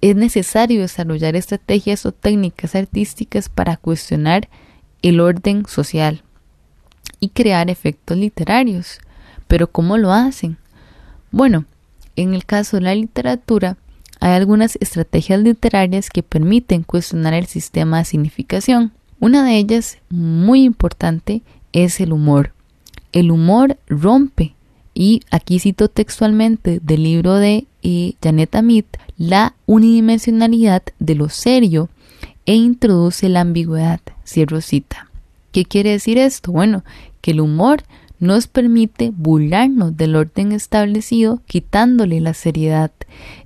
es 0.00 0.16
necesario 0.16 0.80
desarrollar 0.80 1.36
estrategias 1.36 2.06
o 2.06 2.12
técnicas 2.12 2.74
artísticas 2.74 3.50
para 3.50 3.76
cuestionar 3.76 4.48
el 5.02 5.20
orden 5.20 5.66
social 5.66 6.22
y 7.20 7.28
crear 7.28 7.68
efectos 7.68 8.16
literarios. 8.16 9.00
Pero 9.48 9.70
¿cómo 9.70 9.98
lo 9.98 10.14
hacen? 10.14 10.56
Bueno, 11.30 11.66
en 12.22 12.34
el 12.34 12.44
caso 12.44 12.76
de 12.76 12.82
la 12.82 12.94
literatura, 12.94 13.76
hay 14.20 14.32
algunas 14.32 14.76
estrategias 14.80 15.40
literarias 15.40 16.10
que 16.10 16.22
permiten 16.22 16.82
cuestionar 16.82 17.34
el 17.34 17.46
sistema 17.46 17.98
de 17.98 18.04
significación. 18.04 18.92
Una 19.20 19.44
de 19.44 19.56
ellas, 19.56 19.98
muy 20.10 20.64
importante, 20.64 21.42
es 21.72 22.00
el 22.00 22.12
humor. 22.12 22.52
El 23.12 23.30
humor 23.30 23.78
rompe, 23.86 24.54
y 24.94 25.20
aquí 25.30 25.60
cito 25.60 25.88
textualmente 25.88 26.80
del 26.82 27.04
libro 27.04 27.34
de 27.34 27.66
eh, 27.82 28.14
Janet 28.20 28.56
la 29.16 29.54
unidimensionalidad 29.66 30.82
de 30.98 31.14
lo 31.14 31.28
serio 31.28 31.88
e 32.46 32.54
introduce 32.54 33.28
la 33.28 33.42
ambigüedad. 33.42 34.00
Cierro 34.26 34.60
cita. 34.60 35.08
¿Qué 35.52 35.64
quiere 35.64 35.90
decir 35.90 36.18
esto? 36.18 36.50
Bueno, 36.50 36.82
que 37.20 37.30
el 37.30 37.40
humor 37.40 37.82
nos 38.20 38.46
permite 38.46 39.12
burlarnos 39.14 39.96
del 39.96 40.16
orden 40.16 40.52
establecido 40.52 41.40
quitándole 41.46 42.20
la 42.20 42.34
seriedad. 42.34 42.90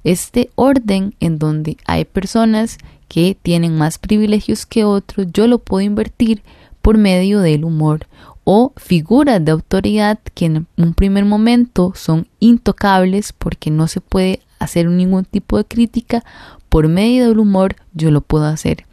Este 0.05 0.50
orden 0.55 1.14
en 1.21 1.38
donde 1.38 1.76
hay 1.85 2.05
personas 2.05 2.79
que 3.09 3.37
tienen 3.41 3.76
más 3.76 3.99
privilegios 3.99 4.64
que 4.64 4.85
otros, 4.85 5.26
yo 5.33 5.47
lo 5.47 5.59
puedo 5.59 5.83
invertir 5.83 6.43
por 6.81 6.99
medio 6.99 7.41
del 7.41 7.64
humor 7.64 8.07
o 8.45 8.73
figuras 8.76 9.45
de 9.45 9.52
autoridad 9.52 10.19
que 10.35 10.47
en 10.47 10.67
un 10.76 10.95
primer 10.95 11.25
momento 11.25 11.93
son 11.95 12.26
intocables 12.41 13.33
porque 13.33 13.71
no 13.71 13.87
se 13.87 14.00
puede 14.00 14.41
hacer 14.59 14.88
ningún 14.88 15.25
tipo 15.25 15.59
de 15.59 15.64
crítica, 15.64 16.25
por 16.69 16.88
medio 16.88 17.29
del 17.29 17.38
humor 17.38 17.76
yo 17.93 18.11
lo 18.11 18.21
puedo 18.21 18.47
hacer. 18.47 18.87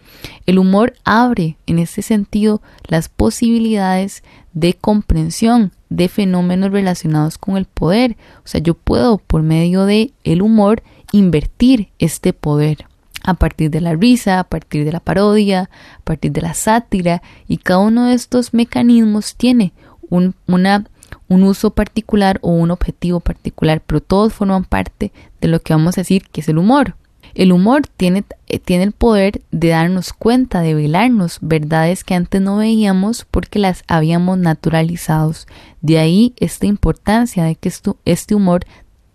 El 0.45 0.59
humor 0.59 0.93
abre 1.05 1.57
en 1.65 1.79
este 1.79 2.01
sentido 2.01 2.61
las 2.87 3.09
posibilidades 3.09 4.23
de 4.53 4.73
comprensión 4.73 5.71
de 5.89 6.07
fenómenos 6.07 6.71
relacionados 6.71 7.37
con 7.37 7.57
el 7.57 7.65
poder. 7.65 8.17
O 8.45 8.47
sea, 8.47 8.61
yo 8.61 8.73
puedo 8.73 9.17
por 9.17 9.41
medio 9.41 9.85
de 9.85 10.13
el 10.23 10.41
humor 10.41 10.83
invertir 11.11 11.89
este 11.99 12.33
poder. 12.33 12.85
a 13.21 13.33
partir 13.33 13.69
de 13.69 13.81
la 13.81 13.95
risa, 13.95 14.39
a 14.39 14.43
partir 14.45 14.85
de 14.85 14.93
la 14.93 15.01
parodia, 15.01 15.69
a 15.97 16.03
partir 16.05 16.31
de 16.31 16.41
la 16.41 16.53
sátira, 16.53 17.21
y 17.49 17.57
cada 17.57 17.79
uno 17.81 18.05
de 18.05 18.13
estos 18.13 18.53
mecanismos 18.53 19.35
tiene 19.35 19.73
un, 20.09 20.35
una, 20.47 20.85
un 21.27 21.43
uso 21.43 21.71
particular 21.71 22.39
o 22.41 22.51
un 22.51 22.71
objetivo 22.71 23.19
particular, 23.19 23.81
pero 23.85 23.99
todos 23.99 24.33
forman 24.33 24.63
parte 24.63 25.11
de 25.41 25.47
lo 25.49 25.59
que 25.59 25.73
vamos 25.73 25.97
a 25.97 26.01
decir 26.01 26.23
que 26.31 26.39
es 26.39 26.47
el 26.47 26.57
humor. 26.57 26.95
El 27.35 27.51
humor 27.51 27.87
tiene, 27.87 28.23
eh, 28.47 28.59
tiene 28.59 28.83
el 28.83 28.91
poder 28.91 29.41
de 29.51 29.69
darnos 29.69 30.13
cuenta, 30.13 30.61
de 30.61 30.73
velarnos 30.73 31.39
verdades 31.41 32.03
que 32.03 32.15
antes 32.15 32.41
no 32.41 32.57
veíamos 32.57 33.25
porque 33.29 33.59
las 33.59 33.83
habíamos 33.87 34.37
naturalizado. 34.37 35.33
De 35.81 35.99
ahí 35.99 36.33
esta 36.37 36.65
importancia 36.65 37.43
de 37.43 37.55
que 37.55 37.69
esto, 37.69 37.97
este 38.05 38.35
humor 38.35 38.65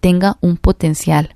tenga 0.00 0.36
un 0.40 0.56
potencial. 0.56 1.34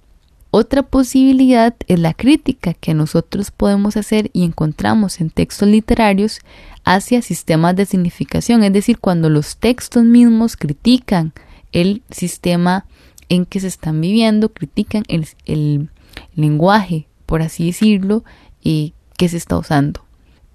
Otra 0.51 0.83
posibilidad 0.83 1.75
es 1.89 1.99
la 1.99 2.15
crítica 2.15 2.73
que 2.73 2.95
nosotros 2.95 3.51
podemos 3.51 3.99
hacer 3.99 4.31
y 4.33 4.45
encontramos 4.45 5.21
en 5.21 5.29
textos 5.29 5.69
literarios 5.69 6.41
hacia 6.85 7.21
sistemas 7.21 7.77
de 7.77 7.85
significación, 7.85 8.65
es 8.65 8.73
decir, 8.73 8.99
cuando 8.99 9.29
los 9.29 9.59
textos 9.59 10.05
mismos 10.05 10.57
critican 10.57 11.35
el 11.73 12.03
sistema 12.11 12.87
en 13.29 13.45
que 13.45 13.61
se 13.61 13.67
están 13.67 14.01
viviendo, 14.01 14.49
critican 14.49 15.03
el, 15.09 15.91
lenguaje, 16.35 17.07
por 17.27 17.43
así 17.43 17.67
decirlo, 17.67 18.25
y 18.63 18.95
que 19.17 19.29
se 19.29 19.37
está 19.37 19.59
usando. 19.59 20.05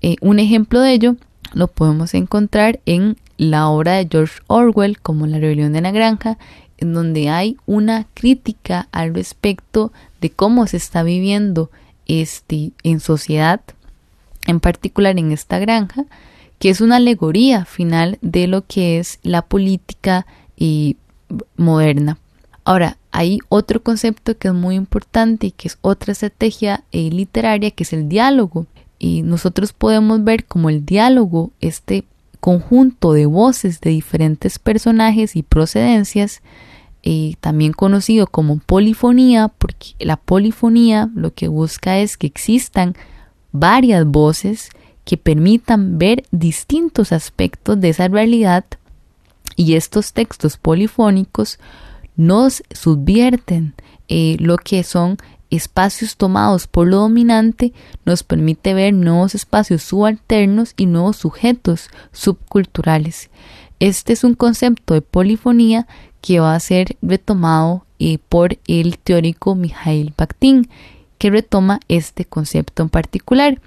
Eh, 0.01 0.15
un 0.21 0.39
ejemplo 0.39 0.81
de 0.81 0.93
ello 0.93 1.15
lo 1.53 1.67
podemos 1.67 2.13
encontrar 2.13 2.79
en 2.85 3.17
la 3.37 3.67
obra 3.67 3.93
de 3.93 4.07
George 4.09 4.39
Orwell 4.47 4.99
como 4.99 5.27
La 5.27 5.39
rebelión 5.39 5.73
de 5.73 5.81
la 5.81 5.91
granja, 5.91 6.37
en 6.77 6.93
donde 6.93 7.29
hay 7.29 7.57
una 7.65 8.07
crítica 8.13 8.87
al 8.91 9.13
respecto 9.13 9.91
de 10.21 10.29
cómo 10.29 10.67
se 10.67 10.77
está 10.77 11.03
viviendo 11.03 11.69
este, 12.07 12.71
en 12.83 12.99
sociedad, 12.99 13.61
en 14.47 14.59
particular 14.59 15.17
en 15.17 15.31
esta 15.31 15.59
granja, 15.59 16.05
que 16.59 16.69
es 16.69 16.81
una 16.81 16.97
alegoría 16.97 17.65
final 17.65 18.17
de 18.21 18.47
lo 18.47 18.65
que 18.65 18.99
es 18.99 19.19
la 19.23 19.41
política 19.41 20.25
y 20.55 20.97
moderna. 21.57 22.17
Ahora, 22.63 22.97
hay 23.13 23.37
otro 23.47 23.83
concepto 23.83 24.35
que 24.39 24.47
es 24.47 24.53
muy 24.55 24.73
importante 24.73 25.47
y 25.47 25.51
que 25.51 25.67
es 25.67 25.77
otra 25.81 26.13
estrategia 26.13 26.83
eh, 26.91 27.11
literaria, 27.11 27.69
que 27.69 27.83
es 27.83 27.93
el 27.93 28.09
diálogo. 28.09 28.65
Y 28.97 29.21
nosotros 29.21 29.71
podemos 29.71 30.23
ver 30.23 30.45
como 30.45 30.69
el 30.69 30.83
diálogo, 30.83 31.51
este 31.61 32.05
conjunto 32.39 33.13
de 33.13 33.27
voces 33.27 33.81
de 33.81 33.91
diferentes 33.91 34.57
personajes 34.57 35.35
y 35.35 35.43
procedencias, 35.43 36.41
eh, 37.03 37.35
también 37.39 37.73
conocido 37.73 38.25
como 38.25 38.57
polifonía, 38.57 39.49
porque 39.59 39.93
la 39.99 40.17
polifonía 40.17 41.11
lo 41.13 41.35
que 41.35 41.47
busca 41.47 41.99
es 41.99 42.17
que 42.17 42.25
existan 42.25 42.95
varias 43.51 44.07
voces 44.07 44.69
que 45.05 45.17
permitan 45.17 45.99
ver 45.99 46.23
distintos 46.31 47.11
aspectos 47.11 47.79
de 47.79 47.89
esa 47.89 48.07
realidad 48.07 48.65
y 49.55 49.75
estos 49.75 50.13
textos 50.13 50.57
polifónicos 50.57 51.59
nos 52.15 52.63
subvierten 52.71 53.73
eh, 54.07 54.37
lo 54.39 54.57
que 54.57 54.83
son 54.83 55.17
espacios 55.49 56.17
tomados 56.17 56.67
por 56.67 56.87
lo 56.87 56.97
dominante, 56.97 57.73
nos 58.05 58.23
permite 58.23 58.73
ver 58.73 58.93
nuevos 58.93 59.35
espacios 59.35 59.83
subalternos 59.83 60.73
y 60.77 60.87
nuevos 60.87 61.17
sujetos 61.17 61.89
subculturales. 62.11 63.29
Este 63.79 64.13
es 64.13 64.23
un 64.23 64.33
concepto 64.33 64.93
de 64.93 65.01
polifonía 65.01 65.87
que 66.21 66.39
va 66.39 66.55
a 66.55 66.59
ser 66.59 66.97
retomado 67.01 67.85
eh, 67.99 68.17
por 68.29 68.57
el 68.67 68.97
teórico 68.97 69.55
Mikhail 69.55 70.13
Bakhtin, 70.17 70.69
que 71.17 71.29
retoma 71.29 71.79
este 71.87 72.25
concepto 72.25 72.83
en 72.83 72.89
particular. 72.89 73.61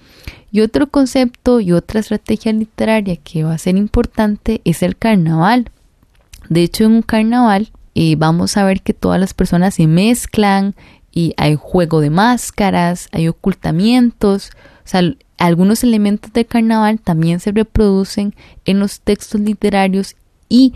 Y 0.51 0.61
otro 0.61 0.89
concepto 0.89 1.61
y 1.61 1.73
otra 1.73 2.01
estrategia 2.01 2.53
literaria 2.53 3.17
que 3.17 3.45
va 3.45 3.55
a 3.55 3.59
ser 3.59 3.77
importante 3.77 4.61
es 4.65 4.83
el 4.83 4.97
carnaval. 4.97 5.71
De 6.49 6.63
hecho, 6.63 6.85
en 6.85 6.93
un 6.93 7.03
carnaval 7.03 7.71
eh, 7.99 8.15
vamos 8.15 8.59
a 8.59 8.65
ver 8.65 8.83
que 8.83 8.93
todas 8.93 9.19
las 9.19 9.33
personas 9.33 9.77
se 9.77 9.87
mezclan 9.87 10.75
y 11.11 11.33
hay 11.39 11.55
juego 11.55 12.03
de 12.03 12.11
máscaras, 12.11 13.09
hay 13.11 13.27
ocultamientos, 13.27 14.51
o 14.85 14.89
sea, 14.89 15.01
algunos 15.39 15.83
elementos 15.83 16.31
del 16.35 16.45
carnaval 16.45 17.01
también 17.01 17.41
se 17.41 17.53
reproducen 17.53 18.35
en 18.67 18.81
los 18.81 19.01
textos 19.01 19.41
literarios 19.41 20.15
y 20.51 20.75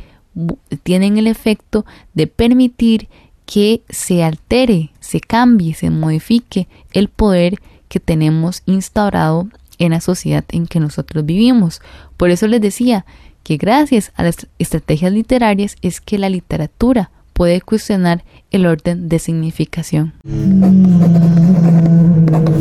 tienen 0.82 1.18
el 1.18 1.26
efecto 1.26 1.84
de 2.14 2.26
permitir 2.26 3.08
que 3.44 3.82
se 3.90 4.24
altere, 4.24 4.90
se 5.00 5.20
cambie, 5.20 5.74
se 5.74 5.90
modifique 5.90 6.68
el 6.94 7.10
poder 7.10 7.60
que 7.88 8.00
tenemos 8.00 8.62
instaurado 8.64 9.50
en 9.80 9.90
la 9.90 10.00
sociedad 10.00 10.44
en 10.50 10.68
que 10.68 10.78
nosotros 10.78 11.26
vivimos. 11.26 11.82
Por 12.16 12.30
eso 12.30 12.46
les 12.46 12.60
decía 12.60 13.04
que 13.42 13.56
gracias 13.56 14.12
a 14.14 14.22
las 14.22 14.46
estrategias 14.60 15.12
literarias 15.12 15.74
es 15.82 16.00
que 16.00 16.18
la 16.18 16.28
literatura 16.28 17.10
puede 17.32 17.60
cuestionar 17.62 18.22
el 18.50 18.66
orden 18.66 19.08
de 19.08 19.18
significación. 19.18 20.12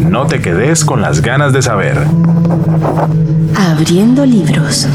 No 0.10 0.26
te 0.26 0.42
quedes 0.42 0.86
con 0.86 1.02
las 1.02 1.22
ganas 1.22 1.52
de 1.54 1.62
saber. 1.62 1.98
Abriendo 3.56 4.26
libros. 4.26 4.88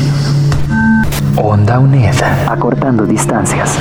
Onda 1.36 1.78
UNED, 1.78 2.14
acortando 2.48 3.04
distancias. 3.04 3.76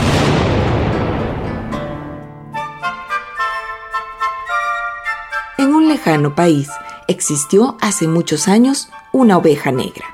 En 5.58 5.74
un 5.74 5.88
lejano 5.88 6.36
país 6.36 6.70
existió 7.08 7.78
hace 7.82 8.08
muchos 8.08 8.48
años 8.48 8.90
una 9.12 9.38
oveja 9.38 9.72
negra. 9.72 10.06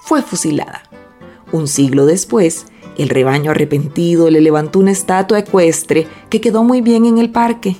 Fue 0.00 0.22
fusilada. 0.22 0.82
Un 1.52 1.68
siglo 1.68 2.06
después, 2.06 2.66
el 2.96 3.08
rebaño 3.08 3.50
arrepentido 3.50 4.30
le 4.30 4.40
levantó 4.40 4.78
una 4.78 4.90
estatua 4.90 5.40
ecuestre 5.40 6.06
que 6.30 6.40
quedó 6.40 6.64
muy 6.64 6.80
bien 6.80 7.04
en 7.04 7.18
el 7.18 7.30
parque. 7.30 7.76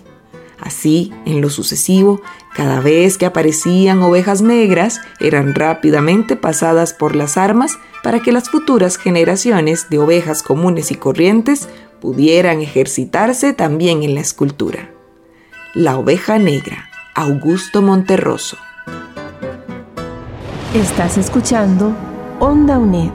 Así, 0.61 1.13
en 1.25 1.41
lo 1.41 1.51
sucesivo, 1.51 2.21
cada 2.55 2.81
vez 2.81 3.19
que 3.19 3.27
aparecían 3.27 4.03
ovejas 4.03 4.43
negras, 4.43 5.01
eran 5.19 5.55
rápidamente 5.55 6.37
pasadas 6.37 6.93
por 6.93 7.17
las 7.17 7.37
armas 7.37 7.79
para 8.03 8.21
que 8.21 8.31
las 8.31 8.49
futuras 8.49 8.97
generaciones 8.97 9.89
de 9.91 9.99
ovejas 9.99 10.43
comunes 10.43 10.91
y 10.91 10.95
corrientes 10.95 11.69
pudieran 12.01 12.61
ejercitarse 12.61 13.53
también 13.53 14.03
en 14.03 14.15
la 14.15 14.21
escultura. 14.21 14.91
La 15.75 15.97
oveja 15.97 16.39
negra, 16.39 16.91
Augusto 17.15 17.83
Monterroso. 17.83 18.57
Estás 20.75 21.19
escuchando 21.19 21.95
Onda 22.41 22.79
UNED. 22.79 23.11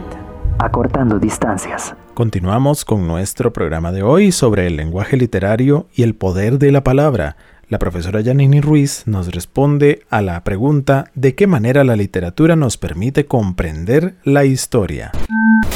Acortando 0.60 1.20
distancias. 1.20 1.96
Continuamos 2.14 2.86
con 2.86 3.08
nuestro 3.08 3.52
programa 3.54 3.92
de 3.92 4.04
hoy 4.04 4.32
sobre 4.32 4.68
el 4.68 4.76
lenguaje 4.76 5.18
literario 5.18 5.88
y 5.96 6.04
el 6.04 6.16
poder 6.16 6.60
de 6.60 6.72
la 6.72 6.84
palabra 6.84 7.38
la 7.70 7.80
profesora 7.80 8.24
Janini 8.24 8.62
Ruiz 8.62 9.04
nos 9.08 9.34
responde 9.34 10.06
a 10.10 10.22
la 10.22 10.42
pregunta 10.46 11.12
de 11.16 11.36
qué 11.36 11.48
manera 11.48 11.84
la 11.84 11.98
literatura 11.98 12.56
nos 12.56 12.78
permite 12.78 13.26
comprender 13.26 14.16
la 14.24 14.46
historia. 14.46 15.12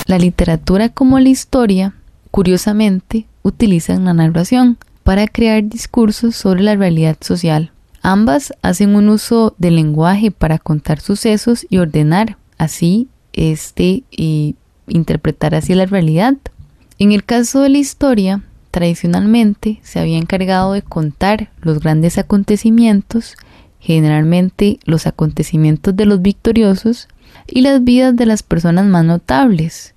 La 0.06 0.18
literatura 0.18 0.88
como 0.88 1.20
la 1.20 1.28
historia, 1.28 1.94
curiosamente, 2.32 3.26
utilizan 3.42 4.06
la 4.06 4.14
narración 4.14 4.78
para 5.04 5.28
crear 5.28 5.68
discursos 5.68 6.34
sobre 6.38 6.62
la 6.62 6.78
realidad 6.78 7.18
social. 7.20 7.72
Ambas 8.02 8.54
hacen 8.62 8.96
un 8.96 9.10
uso 9.10 9.54
del 9.58 9.76
lenguaje 9.76 10.32
para 10.32 10.58
contar 10.58 11.00
sucesos 11.00 11.68
y 11.70 11.78
ordenar 11.78 12.38
así 12.58 13.08
este 13.34 14.04
y 14.10 14.56
interpretar 14.88 15.54
así 15.56 15.76
la 15.76 15.86
realidad. 15.86 16.36
En 16.98 17.12
el 17.12 17.24
caso 17.24 17.62
de 17.62 17.70
la 17.70 17.78
historia, 17.78 18.44
tradicionalmente 18.72 19.80
se 19.84 20.00
había 20.00 20.18
encargado 20.18 20.74
de 20.74 20.82
contar 20.82 21.52
los 21.62 21.80
grandes 21.80 22.18
acontecimientos, 22.18 23.36
generalmente 23.80 24.80
los 24.86 25.06
acontecimientos 25.06 25.96
de 25.96 26.06
los 26.06 26.22
victoriosos 26.22 27.08
y 27.48 27.62
las 27.62 27.84
vidas 27.84 28.16
de 28.16 28.26
las 28.26 28.44
personas 28.44 28.86
más 28.86 29.06
notables. 29.06 29.94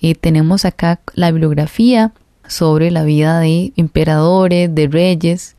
Eh, 0.00 0.14
tenemos 0.14 0.64
acá 0.64 1.00
la 1.14 1.30
bibliografía 1.32 2.12
sobre 2.46 2.90
la 2.90 3.02
vida 3.02 3.40
de 3.40 3.72
emperadores, 3.76 4.72
de 4.74 4.86
reyes, 4.86 5.56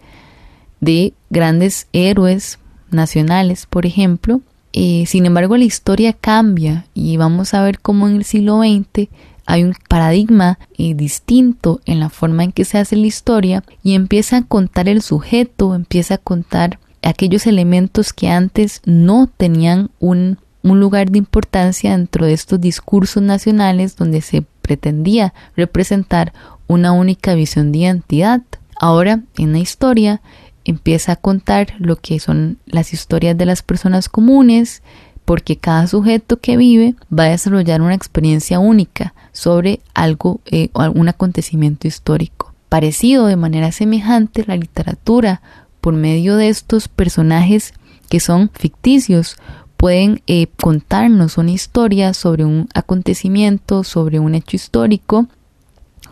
de 0.80 1.14
grandes 1.30 1.88
héroes 1.94 2.60
nacionales, 2.92 3.66
por 3.66 3.86
ejemplo. 3.86 4.42
Eh, 4.74 5.06
sin 5.08 5.26
embargo, 5.26 5.58
la 5.58 5.64
historia 5.64 6.14
cambia 6.14 6.86
y 6.94 7.18
vamos 7.18 7.54
a 7.54 7.64
ver 7.64 7.80
cómo 7.80 8.08
en 8.08 8.18
el 8.18 8.24
siglo 8.24 8.60
XX 8.60 9.10
hay 9.46 9.64
un 9.64 9.74
paradigma 9.88 10.60
eh, 10.78 10.94
distinto 10.94 11.82
en 11.86 12.00
la 12.00 12.10
forma 12.10 12.44
en 12.44 12.52
que 12.52 12.66
se 12.66 12.78
hace 12.78 12.96
la 12.96 13.08
historia 13.08 13.64
y 13.82 13.96
empieza 13.96 14.38
a 14.38 14.42
contar 14.44 14.88
el 14.88 15.02
sujeto, 15.02 15.74
empieza 15.74 16.16
a 16.16 16.20
contar 16.20 16.80
aquellos 17.02 17.48
elementos 17.48 18.14
que 18.14 18.30
antes 18.30 18.82
no 18.86 19.28
tenían 19.28 19.90
un, 20.00 20.38
un 20.62 20.80
lugar 20.80 21.10
de 21.10 21.18
importancia 21.18 21.98
dentro 21.98 22.28
de 22.28 22.34
estos 22.34 22.62
discursos 22.62 23.24
nacionales 23.24 23.96
donde 23.96 24.22
se 24.22 24.44
pretendía 24.62 25.34
representar 25.56 26.32
una 26.68 26.92
única 26.92 27.34
visión 27.34 27.72
de 27.72 27.80
identidad. 27.80 28.44
Ahora, 28.80 29.24
en 29.36 29.52
la 29.52 29.60
historia, 29.60 30.22
empieza 30.66 31.14
a 31.14 31.16
contar 31.16 31.74
lo 31.80 31.96
que 31.96 32.20
son 32.20 32.58
las 32.66 32.94
historias 32.94 33.38
de 33.38 33.46
las 33.46 33.64
personas 33.64 34.10
comunes, 34.10 34.82
porque 35.26 35.58
cada 35.58 35.88
sujeto 35.88 36.40
que 36.40 36.58
vive 36.58 36.96
va 37.12 37.26
a 37.26 37.30
desarrollar 37.30 37.82
una 37.82 37.94
experiencia 37.94 38.60
única 38.60 39.14
sobre 39.32 39.82
algo 39.94 40.42
eh, 40.46 40.70
o 40.74 40.82
algún 40.82 41.08
acontecimiento 41.08 41.88
histórico. 41.88 42.54
Parecido 42.68 43.28
de 43.28 43.36
manera 43.36 43.72
semejante, 43.72 44.44
la 44.48 44.58
literatura, 44.58 45.42
por 45.82 45.94
medio 45.94 46.36
de 46.36 46.50
estos 46.50 46.88
personajes 46.88 47.74
que 48.10 48.20
son 48.20 48.50
ficticios, 48.54 49.38
pueden 49.78 50.22
eh, 50.28 50.48
contarnos 50.62 51.38
una 51.38 51.52
historia 51.52 52.14
sobre 52.14 52.44
un 52.44 52.68
acontecimiento, 52.74 53.84
sobre 53.84 54.20
un 54.20 54.36
hecho 54.36 54.58
histórico, 54.58 55.28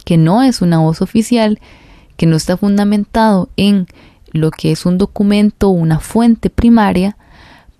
que 0.06 0.18
no 0.18 0.42
es 0.42 0.62
una 0.62 0.78
voz 0.78 1.02
oficial, 1.02 1.60
que 2.16 2.28
no 2.28 2.38
está 2.38 2.56
fundamentado 2.56 3.50
en 3.58 3.88
lo 4.32 4.52
que 4.52 4.72
es 4.72 4.86
un 4.86 4.98
documento 4.98 5.70
una 5.70 6.00
fuente 6.00 6.50
primaria, 6.50 7.18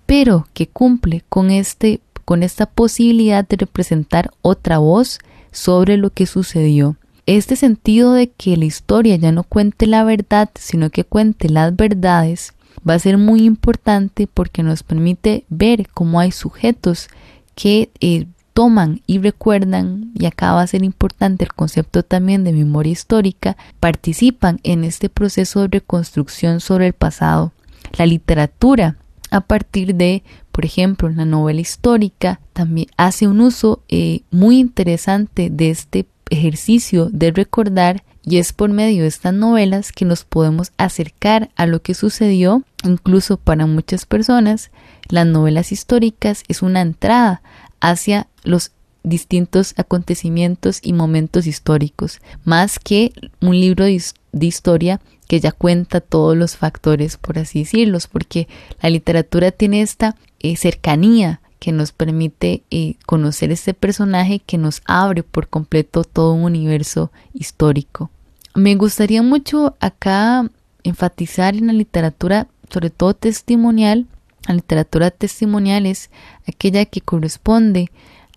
pero 0.06 0.46
que 0.54 0.66
cumple 0.66 1.24
con, 1.28 1.50
este, 1.50 2.00
con 2.24 2.42
esta 2.42 2.66
posibilidad 2.66 3.46
de 3.46 3.56
representar 3.56 4.30
otra 4.42 4.78
voz 4.78 5.18
sobre 5.52 5.96
lo 5.96 6.10
que 6.10 6.26
sucedió. 6.26 6.96
Este 7.26 7.56
sentido 7.56 8.14
de 8.14 8.30
que 8.30 8.56
la 8.56 8.64
historia 8.64 9.16
ya 9.16 9.32
no 9.32 9.42
cuente 9.42 9.86
la 9.86 10.02
verdad, 10.04 10.48
sino 10.54 10.88
que 10.88 11.04
cuente 11.04 11.50
las 11.50 11.76
verdades, 11.76 12.54
va 12.88 12.94
a 12.94 12.98
ser 12.98 13.18
muy 13.18 13.42
importante 13.44 14.26
porque 14.26 14.62
nos 14.62 14.82
permite 14.82 15.44
ver 15.48 15.88
cómo 15.92 16.20
hay 16.20 16.32
sujetos 16.32 17.08
que 17.54 17.90
eh, 18.00 18.26
toman 18.58 19.02
y 19.06 19.18
recuerdan, 19.18 20.10
y 20.18 20.26
acá 20.26 20.52
va 20.52 20.62
a 20.62 20.66
ser 20.66 20.82
importante 20.82 21.44
el 21.44 21.52
concepto 21.52 22.02
también 22.02 22.42
de 22.42 22.52
memoria 22.52 22.90
histórica, 22.90 23.56
participan 23.78 24.58
en 24.64 24.82
este 24.82 25.08
proceso 25.08 25.60
de 25.60 25.68
reconstrucción 25.68 26.58
sobre 26.58 26.88
el 26.88 26.92
pasado. 26.92 27.52
La 27.96 28.04
literatura, 28.04 28.96
a 29.30 29.42
partir 29.42 29.94
de, 29.94 30.24
por 30.50 30.64
ejemplo, 30.64 31.08
la 31.08 31.24
novela 31.24 31.60
histórica, 31.60 32.40
también 32.52 32.88
hace 32.96 33.28
un 33.28 33.42
uso 33.42 33.84
eh, 33.88 34.22
muy 34.32 34.58
interesante 34.58 35.50
de 35.50 35.70
este 35.70 36.06
ejercicio 36.28 37.10
de 37.12 37.30
recordar 37.30 38.02
y 38.24 38.38
es 38.38 38.52
por 38.52 38.70
medio 38.70 39.02
de 39.02 39.08
estas 39.08 39.34
novelas 39.34 39.92
que 39.92 40.04
nos 40.04 40.24
podemos 40.24 40.72
acercar 40.78 41.50
a 41.54 41.66
lo 41.66 41.80
que 41.80 41.94
sucedió. 41.94 42.64
Incluso 42.82 43.36
para 43.36 43.66
muchas 43.66 44.04
personas, 44.04 44.72
las 45.08 45.26
novelas 45.26 45.70
históricas 45.70 46.42
es 46.48 46.60
una 46.60 46.80
entrada 46.80 47.40
hacia 47.80 48.28
los 48.44 48.72
distintos 49.02 49.74
acontecimientos 49.76 50.80
y 50.82 50.92
momentos 50.92 51.46
históricos, 51.46 52.20
más 52.44 52.78
que 52.78 53.12
un 53.40 53.58
libro 53.58 53.84
de, 53.84 54.02
historia 54.40 55.00
que 55.26 55.40
ya 55.40 55.52
cuenta 55.52 56.00
todos 56.00 56.36
los 56.36 56.56
factores, 56.56 57.16
por 57.16 57.38
así 57.38 57.60
decirlos, 57.60 58.06
porque 58.06 58.48
la 58.80 58.90
literatura 58.90 59.50
tiene 59.50 59.82
esta 59.82 60.16
eh, 60.40 60.56
cercanía 60.56 61.40
que 61.58 61.72
nos 61.72 61.92
permite 61.92 62.62
eh, 62.70 62.94
conocer 63.04 63.50
este 63.50 63.74
personaje 63.74 64.38
que 64.38 64.58
nos 64.58 64.80
abre 64.86 65.22
por 65.22 65.48
completo 65.48 66.04
todo 66.04 66.32
un 66.32 66.44
universo 66.44 67.10
histórico. 67.34 68.10
Me 68.54 68.74
gustaría 68.76 69.22
mucho 69.22 69.76
acá 69.80 70.48
enfatizar 70.84 71.56
en 71.56 71.66
la 71.66 71.72
literatura, 71.72 72.46
sobre 72.70 72.90
todo 72.90 73.14
testimonial, 73.14 74.06
literatura 74.54 75.10
testimonial 75.10 75.86
es 75.86 76.10
aquella 76.46 76.84
que 76.84 77.00
corresponde 77.00 77.90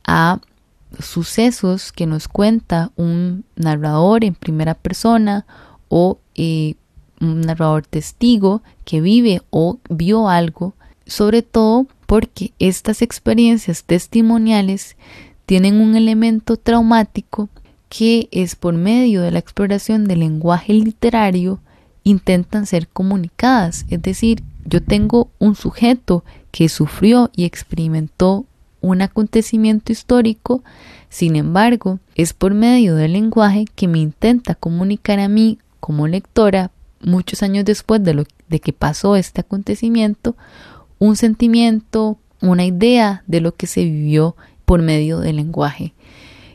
a 0.03 0.39
sucesos 0.99 1.91
que 1.91 2.05
nos 2.05 2.27
cuenta 2.27 2.91
un 2.95 3.45
narrador 3.55 4.23
en 4.23 4.35
primera 4.35 4.73
persona 4.73 5.45
o 5.87 6.19
eh, 6.35 6.75
un 7.19 7.41
narrador 7.41 7.85
testigo 7.85 8.61
que 8.83 8.99
vive 8.99 9.41
o 9.51 9.79
vio 9.89 10.27
algo, 10.27 10.73
sobre 11.05 11.41
todo 11.41 11.87
porque 12.07 12.53
estas 12.59 13.01
experiencias 13.01 13.83
testimoniales 13.83 14.97
tienen 15.45 15.79
un 15.79 15.95
elemento 15.95 16.57
traumático 16.57 17.49
que 17.89 18.29
es 18.31 18.55
por 18.55 18.73
medio 18.73 19.21
de 19.21 19.31
la 19.31 19.39
exploración 19.39 20.05
del 20.05 20.19
lenguaje 20.19 20.73
literario 20.73 21.59
intentan 22.03 22.65
ser 22.65 22.87
comunicadas. 22.87 23.85
Es 23.89 24.01
decir, 24.01 24.43
yo 24.65 24.81
tengo 24.81 25.29
un 25.39 25.55
sujeto 25.55 26.23
que 26.51 26.69
sufrió 26.69 27.29
y 27.35 27.45
experimentó 27.45 28.45
un 28.81 29.01
acontecimiento 29.01 29.91
histórico, 29.91 30.63
sin 31.09 31.35
embargo, 31.35 31.99
es 32.15 32.33
por 32.33 32.53
medio 32.53 32.95
del 32.95 33.13
lenguaje 33.13 33.65
que 33.75 33.87
me 33.87 33.99
intenta 33.99 34.55
comunicar 34.55 35.19
a 35.19 35.27
mí 35.27 35.59
como 35.79 36.07
lectora, 36.07 36.71
muchos 37.01 37.43
años 37.43 37.65
después 37.65 38.03
de, 38.03 38.13
lo, 38.13 38.23
de 38.49 38.59
que 38.59 38.73
pasó 38.73 39.15
este 39.15 39.41
acontecimiento, 39.41 40.35
un 40.99 41.15
sentimiento, 41.15 42.17
una 42.41 42.65
idea 42.65 43.23
de 43.27 43.41
lo 43.41 43.55
que 43.55 43.67
se 43.67 43.83
vivió 43.83 44.35
por 44.65 44.81
medio 44.81 45.19
del 45.19 45.37
lenguaje. 45.37 45.93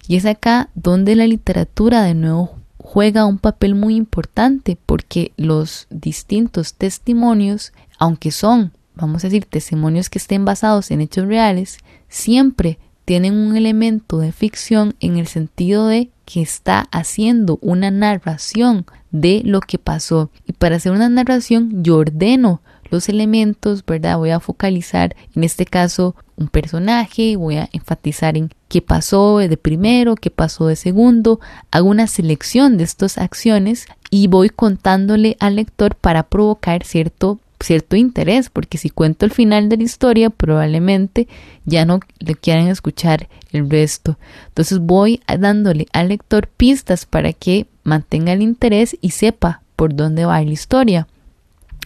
Y 0.09 0.17
es 0.17 0.25
acá 0.25 0.71
donde 0.75 1.17
la 1.17 1.27
literatura 1.27 2.03
de 2.03 2.15
nuevo 2.15 2.57
juega 2.79 3.27
un 3.27 3.39
papel 3.39 3.75
muy 3.75 3.97
importante 3.97 4.79
porque 4.87 5.33
los 5.37 5.89
distintos 5.91 6.75
testimonios, 6.75 7.73
aunque 7.99 8.31
son, 8.31 8.73
vamos 8.95 9.25
a 9.25 9.29
decir, 9.29 9.45
testimonios 9.45 10.11
que 10.11 10.19
estén 10.19 10.45
basados 10.45 10.91
en 10.91 11.01
hechos 11.01 11.27
reales, 11.27 11.79
siempre 12.09 12.79
tienen 13.05 13.35
un 13.35 13.57
elemento 13.57 14.19
de 14.19 14.33
ficción 14.33 14.95
en 15.01 15.17
el 15.17 15.29
sentido 15.29 15.87
de 15.87 16.11
que 16.25 16.43
está 16.43 16.89
haciendo 16.91 17.59
una 17.63 17.91
narración 17.91 18.85
de 19.13 19.43
lo 19.45 19.61
que 19.61 19.79
pasó. 19.79 20.31
Y 20.45 20.53
para 20.53 20.77
hacer 20.77 20.93
una 20.93 21.09
narración 21.09 21.85
yo 21.85 21.99
ordeno 21.99 22.61
los 22.91 23.09
elementos, 23.09 23.85
¿verdad? 23.85 24.19
Voy 24.19 24.31
a 24.31 24.41
focalizar 24.41 25.17
en 25.35 25.45
este 25.45 25.65
caso 25.67 26.15
un 26.37 26.49
personaje, 26.49 27.37
voy 27.37 27.57
a 27.57 27.69
enfatizar 27.73 28.37
en 28.37 28.51
qué 28.69 28.83
pasó 28.83 29.39
de 29.39 29.57
primero, 29.57 30.17
qué 30.17 30.31
pasó 30.31 30.67
de 30.67 30.77
segundo, 30.77 31.41
hago 31.71 31.89
una 31.89 32.07
selección 32.07 32.77
de 32.77 32.85
estas 32.85 33.19
acciones 33.19 33.87
y 34.11 34.27
voy 34.27 34.51
contándole 34.51 35.37
al 35.41 35.57
lector 35.57 35.95
para 35.95 36.25
provocar 36.25 36.85
cierto 36.85 37.39
cierto 37.67 37.97
interés, 37.97 38.51
porque 38.51 38.79
si 38.79 38.91
cuento 38.91 39.25
el 39.25 39.33
final 39.33 39.69
de 39.69 39.77
la 39.77 39.83
historia, 39.83 40.31
probablemente 40.31 41.29
ya 41.65 41.85
no 41.85 42.01
le 42.19 42.35
quieran 42.35 42.69
escuchar 42.69 43.29
el 43.53 43.69
resto. 43.69 44.19
Entonces 44.49 44.79
voy 44.79 45.21
dándole 45.39 45.87
al 45.93 46.09
lector 46.09 46.49
pistas 46.49 47.07
para 47.07 47.33
que 47.33 47.67
mantenga 47.85 48.33
el 48.33 48.43
interés 48.43 48.97
y 49.01 49.11
sepa 49.11 49.63
por 49.77 49.95
dónde 49.95 50.25
va 50.25 50.43
la 50.43 50.51
historia. 50.51 51.07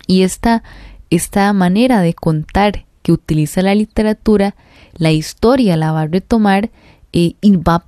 Y 0.07 0.23
esta 0.23 0.63
esta 1.11 1.53
manera 1.53 2.01
de 2.01 2.15
contar 2.15 2.87
que 3.03 3.13
utiliza 3.13 3.63
la 3.63 3.75
literatura, 3.75 4.55
la 4.95 5.11
historia 5.11 5.77
la 5.77 5.93
va 5.93 6.03
a 6.03 6.07
retomar 6.07 6.71
eh, 7.13 7.35
y 7.41 7.57
va 7.57 7.77
a 7.77 7.85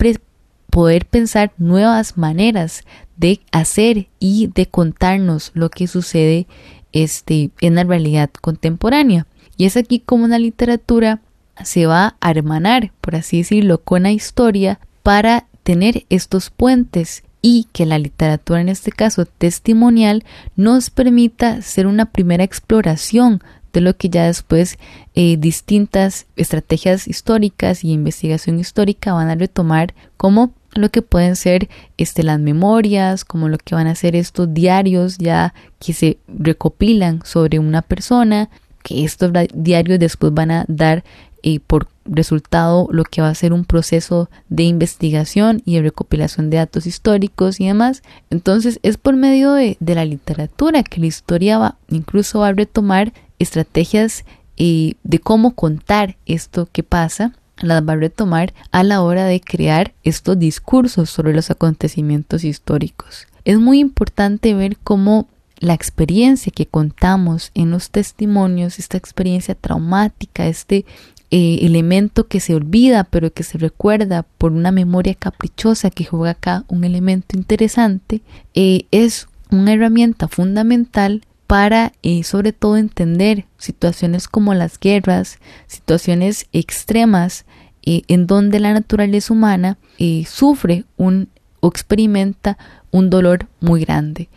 poder 0.70 1.06
pensar 1.06 1.52
nuevas 1.56 2.18
maneras 2.18 2.82
de 3.16 3.40
hacer 3.52 4.08
y 4.18 4.48
de 4.48 4.66
contarnos 4.66 5.52
lo 5.54 5.70
que 5.70 5.86
sucede 5.86 6.46
este, 6.92 7.50
en 7.60 7.74
la 7.74 7.84
realidad 7.84 8.30
contemporánea. 8.40 9.26
Y 9.56 9.66
es 9.66 9.76
aquí 9.76 10.00
como 10.00 10.28
la 10.28 10.38
literatura 10.38 11.20
se 11.64 11.86
va 11.86 12.16
a 12.20 12.30
hermanar, 12.30 12.92
por 13.00 13.16
así 13.16 13.38
decirlo, 13.38 13.82
con 13.82 14.04
la 14.04 14.12
historia 14.12 14.80
para 15.02 15.46
tener 15.62 16.04
estos 16.08 16.50
puentes 16.50 17.22
y 17.40 17.66
que 17.72 17.86
la 17.86 17.98
literatura, 17.98 18.60
en 18.60 18.68
este 18.68 18.92
caso 18.92 19.26
testimonial, 19.26 20.24
nos 20.56 20.90
permita 20.90 21.60
ser 21.62 21.86
una 21.86 22.06
primera 22.06 22.44
exploración 22.44 23.42
de 23.72 23.80
lo 23.80 23.96
que 23.96 24.08
ya 24.08 24.26
después 24.26 24.78
eh, 25.14 25.36
distintas 25.38 26.26
estrategias 26.36 27.08
históricas 27.08 27.84
y 27.84 27.92
investigación 27.92 28.58
histórica 28.58 29.12
van 29.12 29.28
a 29.28 29.34
retomar 29.34 29.94
como 30.16 30.52
lo 30.74 30.90
que 30.90 31.02
pueden 31.02 31.36
ser 31.36 31.68
este, 31.98 32.22
las 32.22 32.40
memorias, 32.40 33.24
como 33.24 33.48
lo 33.48 33.58
que 33.58 33.74
van 33.74 33.86
a 33.86 33.94
ser 33.94 34.16
estos 34.16 34.52
diarios 34.52 35.18
ya 35.18 35.54
que 35.78 35.92
se 35.92 36.18
recopilan 36.28 37.20
sobre 37.24 37.58
una 37.58 37.82
persona, 37.82 38.48
que 38.82 39.04
estos 39.04 39.30
diarios 39.54 39.98
después 39.98 40.32
van 40.34 40.50
a 40.50 40.64
dar 40.68 41.04
y 41.42 41.58
por 41.58 41.88
resultado 42.04 42.88
lo 42.90 43.04
que 43.04 43.20
va 43.20 43.28
a 43.28 43.34
ser 43.34 43.52
un 43.52 43.64
proceso 43.64 44.30
de 44.48 44.62
investigación 44.64 45.62
y 45.64 45.74
de 45.74 45.82
recopilación 45.82 46.50
de 46.50 46.58
datos 46.58 46.86
históricos 46.86 47.60
y 47.60 47.66
demás. 47.66 48.02
Entonces 48.30 48.78
es 48.82 48.96
por 48.96 49.16
medio 49.16 49.52
de, 49.52 49.76
la 49.80 50.04
literatura 50.04 50.82
que 50.82 51.00
la 51.00 51.06
historia 51.06 51.58
va, 51.58 51.76
incluso 51.90 52.40
va 52.40 52.48
a 52.48 52.52
retomar 52.52 53.12
estrategias 53.38 54.24
eh, 54.56 54.94
de 55.02 55.18
cómo 55.18 55.54
contar 55.54 56.16
esto 56.26 56.68
que 56.70 56.82
pasa, 56.82 57.32
las 57.62 57.82
va 57.86 57.94
a 57.94 57.96
retomar 57.96 58.52
a 58.70 58.82
la 58.82 59.02
hora 59.02 59.24
de 59.24 59.40
crear 59.40 59.94
estos 60.02 60.38
discursos 60.38 61.10
sobre 61.10 61.34
los 61.34 61.50
acontecimientos 61.50 62.44
históricos. 62.44 63.26
Es 63.44 63.58
muy 63.58 63.80
importante 63.80 64.54
ver 64.54 64.76
cómo 64.82 65.28
la 65.58 65.74
experiencia 65.74 66.52
que 66.54 66.66
contamos 66.66 67.52
en 67.54 67.70
los 67.70 67.90
testimonios, 67.90 68.78
esta 68.78 68.96
experiencia 68.96 69.54
traumática, 69.54 70.46
este 70.46 70.84
eh, 71.30 71.60
elemento 71.62 72.26
que 72.26 72.40
se 72.40 72.54
olvida 72.54 73.04
pero 73.04 73.32
que 73.32 73.42
se 73.42 73.58
recuerda 73.58 74.24
por 74.38 74.52
una 74.52 74.72
memoria 74.72 75.14
caprichosa 75.14 75.90
que 75.90 76.04
juega 76.04 76.32
acá 76.32 76.64
un 76.68 76.84
elemento 76.84 77.38
interesante, 77.38 78.22
eh, 78.54 78.86
es 78.90 79.28
una 79.50 79.72
herramienta 79.72 80.28
fundamental 80.28 81.22
para 81.46 81.92
eh, 82.02 82.24
sobre 82.24 82.52
todo 82.52 82.76
entender 82.76 83.46
situaciones 83.56 84.26
como 84.26 84.54
las 84.54 84.80
guerras, 84.80 85.38
situaciones 85.68 86.46
extremas 86.52 87.44
eh, 87.84 88.02
en 88.08 88.26
donde 88.26 88.60
la 88.60 88.72
naturaleza 88.72 89.32
humana 89.32 89.78
eh, 89.98 90.24
sufre 90.26 90.84
un 90.96 91.28
o 91.60 91.68
experimenta 91.68 92.58
un 92.90 93.08
dolor 93.08 93.46
muy 93.60 93.84
grande. 93.84 94.28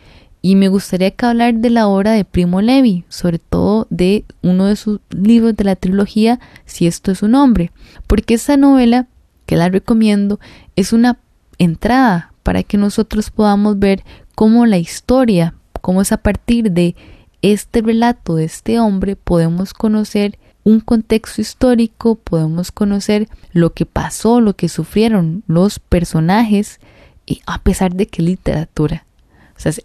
Y 0.42 0.54
me 0.54 0.68
gustaría 0.68 1.10
que 1.10 1.26
hablar 1.26 1.54
de 1.54 1.70
la 1.70 1.88
obra 1.88 2.12
de 2.12 2.24
Primo 2.24 2.62
Levi, 2.62 3.04
sobre 3.08 3.40
todo 3.40 3.88
de 3.90 4.24
uno 4.42 4.66
de 4.66 4.76
sus 4.76 5.00
libros 5.10 5.56
de 5.56 5.64
la 5.64 5.74
trilogía, 5.74 6.38
Si 6.64 6.86
esto 6.86 7.10
es 7.10 7.22
un 7.22 7.34
hombre, 7.34 7.72
porque 8.06 8.34
esta 8.34 8.56
novela, 8.56 9.08
que 9.44 9.56
la 9.56 9.68
recomiendo, 9.68 10.38
es 10.76 10.92
una 10.92 11.18
entrada 11.58 12.32
para 12.44 12.62
que 12.62 12.78
nosotros 12.78 13.30
podamos 13.30 13.78
ver 13.80 14.04
cómo 14.36 14.66
la 14.66 14.78
historia, 14.78 15.54
cómo 15.80 16.02
es 16.02 16.12
a 16.12 16.18
partir 16.18 16.70
de 16.70 16.94
este 17.42 17.82
relato 17.82 18.36
de 18.36 18.44
este 18.44 18.78
hombre 18.78 19.16
podemos 19.16 19.74
conocer 19.74 20.38
un 20.66 20.80
contexto 20.80 21.40
histórico, 21.40 22.16
podemos 22.16 22.72
conocer 22.72 23.28
lo 23.52 23.72
que 23.72 23.86
pasó, 23.86 24.40
lo 24.40 24.56
que 24.56 24.68
sufrieron 24.68 25.44
los 25.46 25.78
personajes, 25.78 26.80
y 27.24 27.40
a 27.46 27.62
pesar 27.62 27.94
de 27.94 28.08
que 28.08 28.22
literatura. 28.22 29.06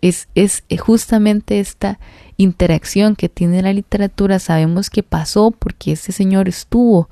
Es, 0.02 0.28
es 0.34 0.64
justamente 0.80 1.60
esta 1.60 2.00
interacción 2.36 3.16
que 3.16 3.30
tiene 3.30 3.62
la 3.62 3.74
literatura. 3.74 4.40
Sabemos 4.40 4.90
que 4.90 5.04
pasó 5.04 5.52
porque 5.52 5.92
este 5.92 6.12
señor 6.14 6.50
estuvo 6.50 7.10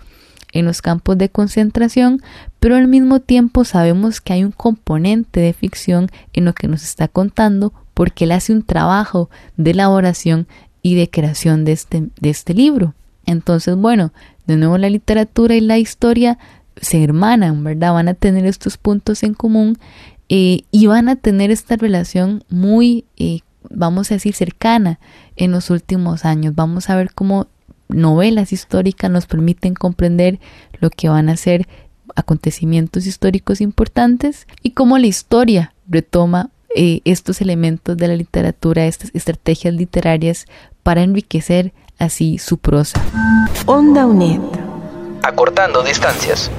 en 0.51 0.65
los 0.65 0.82
campos 0.82 1.19
de 1.19 1.29
concentración, 1.29 2.23
pero 2.60 2.75
al 2.75 2.88
mismo 2.88 3.19
tiempo 3.19 3.65
sabemos 3.65 4.19
que 4.19 4.34
hay 4.34 4.43
un 4.43 4.51
componente 4.51 5.41
de 5.41 5.53
ficción 5.53 6.10
en 6.34 6.45
lo 6.45 6.53
que 6.53 6.67
nos 6.67 6.82
está 6.82 7.08
contando 7.08 7.71
porque 7.93 8.23
él 8.23 8.32
hace 8.32 8.51
un 8.51 8.63
trabajo 8.63 9.29
de 9.58 9.71
elaboración 9.71 10.47
y 10.82 10.95
de 10.95 11.08
creación 11.08 11.65
de 11.65 11.73
este, 11.73 12.10
de 12.19 12.29
este 12.32 12.55
libro. 12.55 12.95
Entonces, 13.30 13.76
bueno, 13.76 14.12
de 14.48 14.58
nuevo 14.58 14.80
la 14.80 14.89
literatura 14.89 15.56
y 15.56 15.62
la 15.62 15.78
historia 15.78 16.39
se 16.82 17.04
hermanan, 17.04 17.63
¿verdad? 17.63 17.94
Van 17.94 18.08
a 18.08 18.15
tener 18.15 18.48
estos 18.48 18.78
puntos 18.78 19.22
en 19.22 19.36
común 19.36 19.78
eh, 20.30 20.62
y 20.72 20.88
van 20.88 21.10
a 21.10 21.15
tener 21.15 21.52
esta 21.52 21.76
relación 21.76 22.44
muy, 22.50 23.06
eh, 23.18 23.42
vamos 23.70 24.10
a 24.10 24.15
decir, 24.15 24.34
cercana 24.34 25.00
en 25.36 25.52
los 25.52 25.70
últimos 25.70 26.26
años. 26.26 26.56
Vamos 26.56 26.89
a 26.89 26.96
ver 26.96 27.13
cómo 27.13 27.48
novelas 27.88 28.52
históricas 28.52 29.12
nos 29.12 29.28
permiten 29.28 29.76
comprender 29.76 30.39
lo 30.80 30.89
que 30.89 31.10
van 31.10 31.30
a 31.30 31.38
ser 31.38 31.68
acontecimientos 32.15 33.06
históricos 33.06 33.62
importantes 33.62 34.48
y 34.63 34.72
cómo 34.72 34.98
la 34.98 35.06
historia 35.06 35.76
retoma 35.88 36.50
eh, 36.76 37.02
estos 37.06 37.42
elementos 37.42 37.96
de 37.96 38.08
la 38.08 38.15
literatura, 38.15 38.88
estas 38.88 39.12
estrategias 39.13 39.76
literarias 39.76 40.48
para 40.82 41.04
enriquecer 41.04 41.74
así 42.00 42.38
su 42.38 42.58
prosa. 42.58 43.02
Onda 43.66 44.06
UNED. 44.06 44.42
Acortando 45.24 45.84
distancias. 45.84 46.50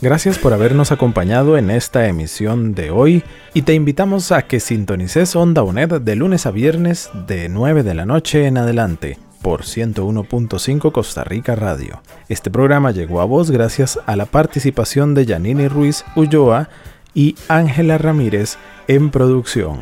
Gracias 0.00 0.38
por 0.38 0.52
habernos 0.52 0.92
acompañado 0.92 1.58
en 1.58 1.70
esta 1.70 2.06
emisión 2.06 2.72
de 2.72 2.92
hoy 2.92 3.24
y 3.52 3.62
te 3.62 3.74
invitamos 3.74 4.30
a 4.30 4.42
que 4.42 4.60
sintonices 4.60 5.34
Onda 5.34 5.64
UNED 5.64 6.00
de 6.00 6.14
lunes 6.14 6.46
a 6.46 6.52
viernes 6.52 7.10
de 7.26 7.48
9 7.48 7.82
de 7.82 7.94
la 7.94 8.06
noche 8.06 8.46
en 8.46 8.58
adelante 8.58 9.18
por 9.42 9.62
101.5 9.62 10.92
Costa 10.92 11.24
Rica 11.24 11.56
Radio. 11.56 12.00
Este 12.28 12.48
programa 12.48 12.92
llegó 12.92 13.20
a 13.20 13.24
vos 13.24 13.50
gracias 13.50 13.98
a 14.06 14.14
la 14.14 14.26
participación 14.26 15.14
de 15.14 15.26
Yanini 15.26 15.66
Ruiz 15.66 16.04
Ulloa 16.14 16.68
y 17.12 17.34
Ángela 17.48 17.98
Ramírez 17.98 18.56
en 18.86 19.10
producción, 19.10 19.80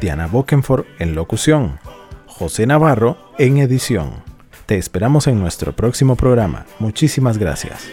Diana 0.00 0.28
Bokenford 0.28 0.84
en 1.00 1.16
locución, 1.16 1.80
José 2.28 2.68
Navarro 2.68 3.18
en 3.36 3.58
edición. 3.58 4.10
Te 4.66 4.76
esperamos 4.76 5.26
en 5.26 5.40
nuestro 5.40 5.74
próximo 5.74 6.14
programa. 6.14 6.66
Muchísimas 6.78 7.38
gracias. 7.38 7.88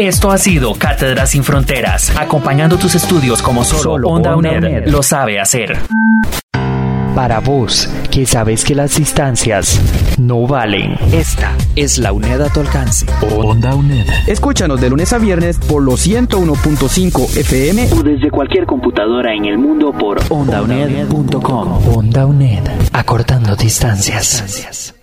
Esto 0.00 0.30
ha 0.30 0.38
sido 0.38 0.72
Cátedra 0.76 1.26
sin 1.26 1.44
Fronteras, 1.44 2.10
acompañando 2.16 2.78
tus 2.78 2.94
estudios 2.94 3.42
como 3.42 3.64
solo, 3.64 4.08
Onda, 4.08 4.34
UNED, 4.34 4.86
lo 4.86 5.02
sabe 5.02 5.38
hacer. 5.38 5.76
Para 7.14 7.40
vos, 7.40 7.86
que 8.10 8.24
sabes 8.24 8.64
que 8.64 8.74
las 8.74 8.96
distancias 8.96 9.78
no 10.18 10.46
valen. 10.46 10.96
Esta 11.12 11.54
es 11.76 11.98
la 11.98 12.14
UNED 12.14 12.40
a 12.40 12.48
tu 12.48 12.60
alcance. 12.60 13.04
Onda 13.30 13.74
UNED. 13.74 14.06
Escúchanos 14.26 14.80
de 14.80 14.88
lunes 14.88 15.12
a 15.12 15.18
viernes 15.18 15.58
por 15.58 15.82
los 15.82 16.06
101.5 16.06 17.36
FM 17.36 17.88
o 17.92 18.02
desde 18.02 18.30
cualquier 18.30 18.64
computadora 18.64 19.34
en 19.34 19.44
el 19.44 19.58
mundo 19.58 19.92
por 19.92 20.18
ondauned.com. 20.30 21.94
Onda 21.94 22.24
UNED, 22.24 22.62
acortando 22.94 23.54
distancias. 23.54 24.94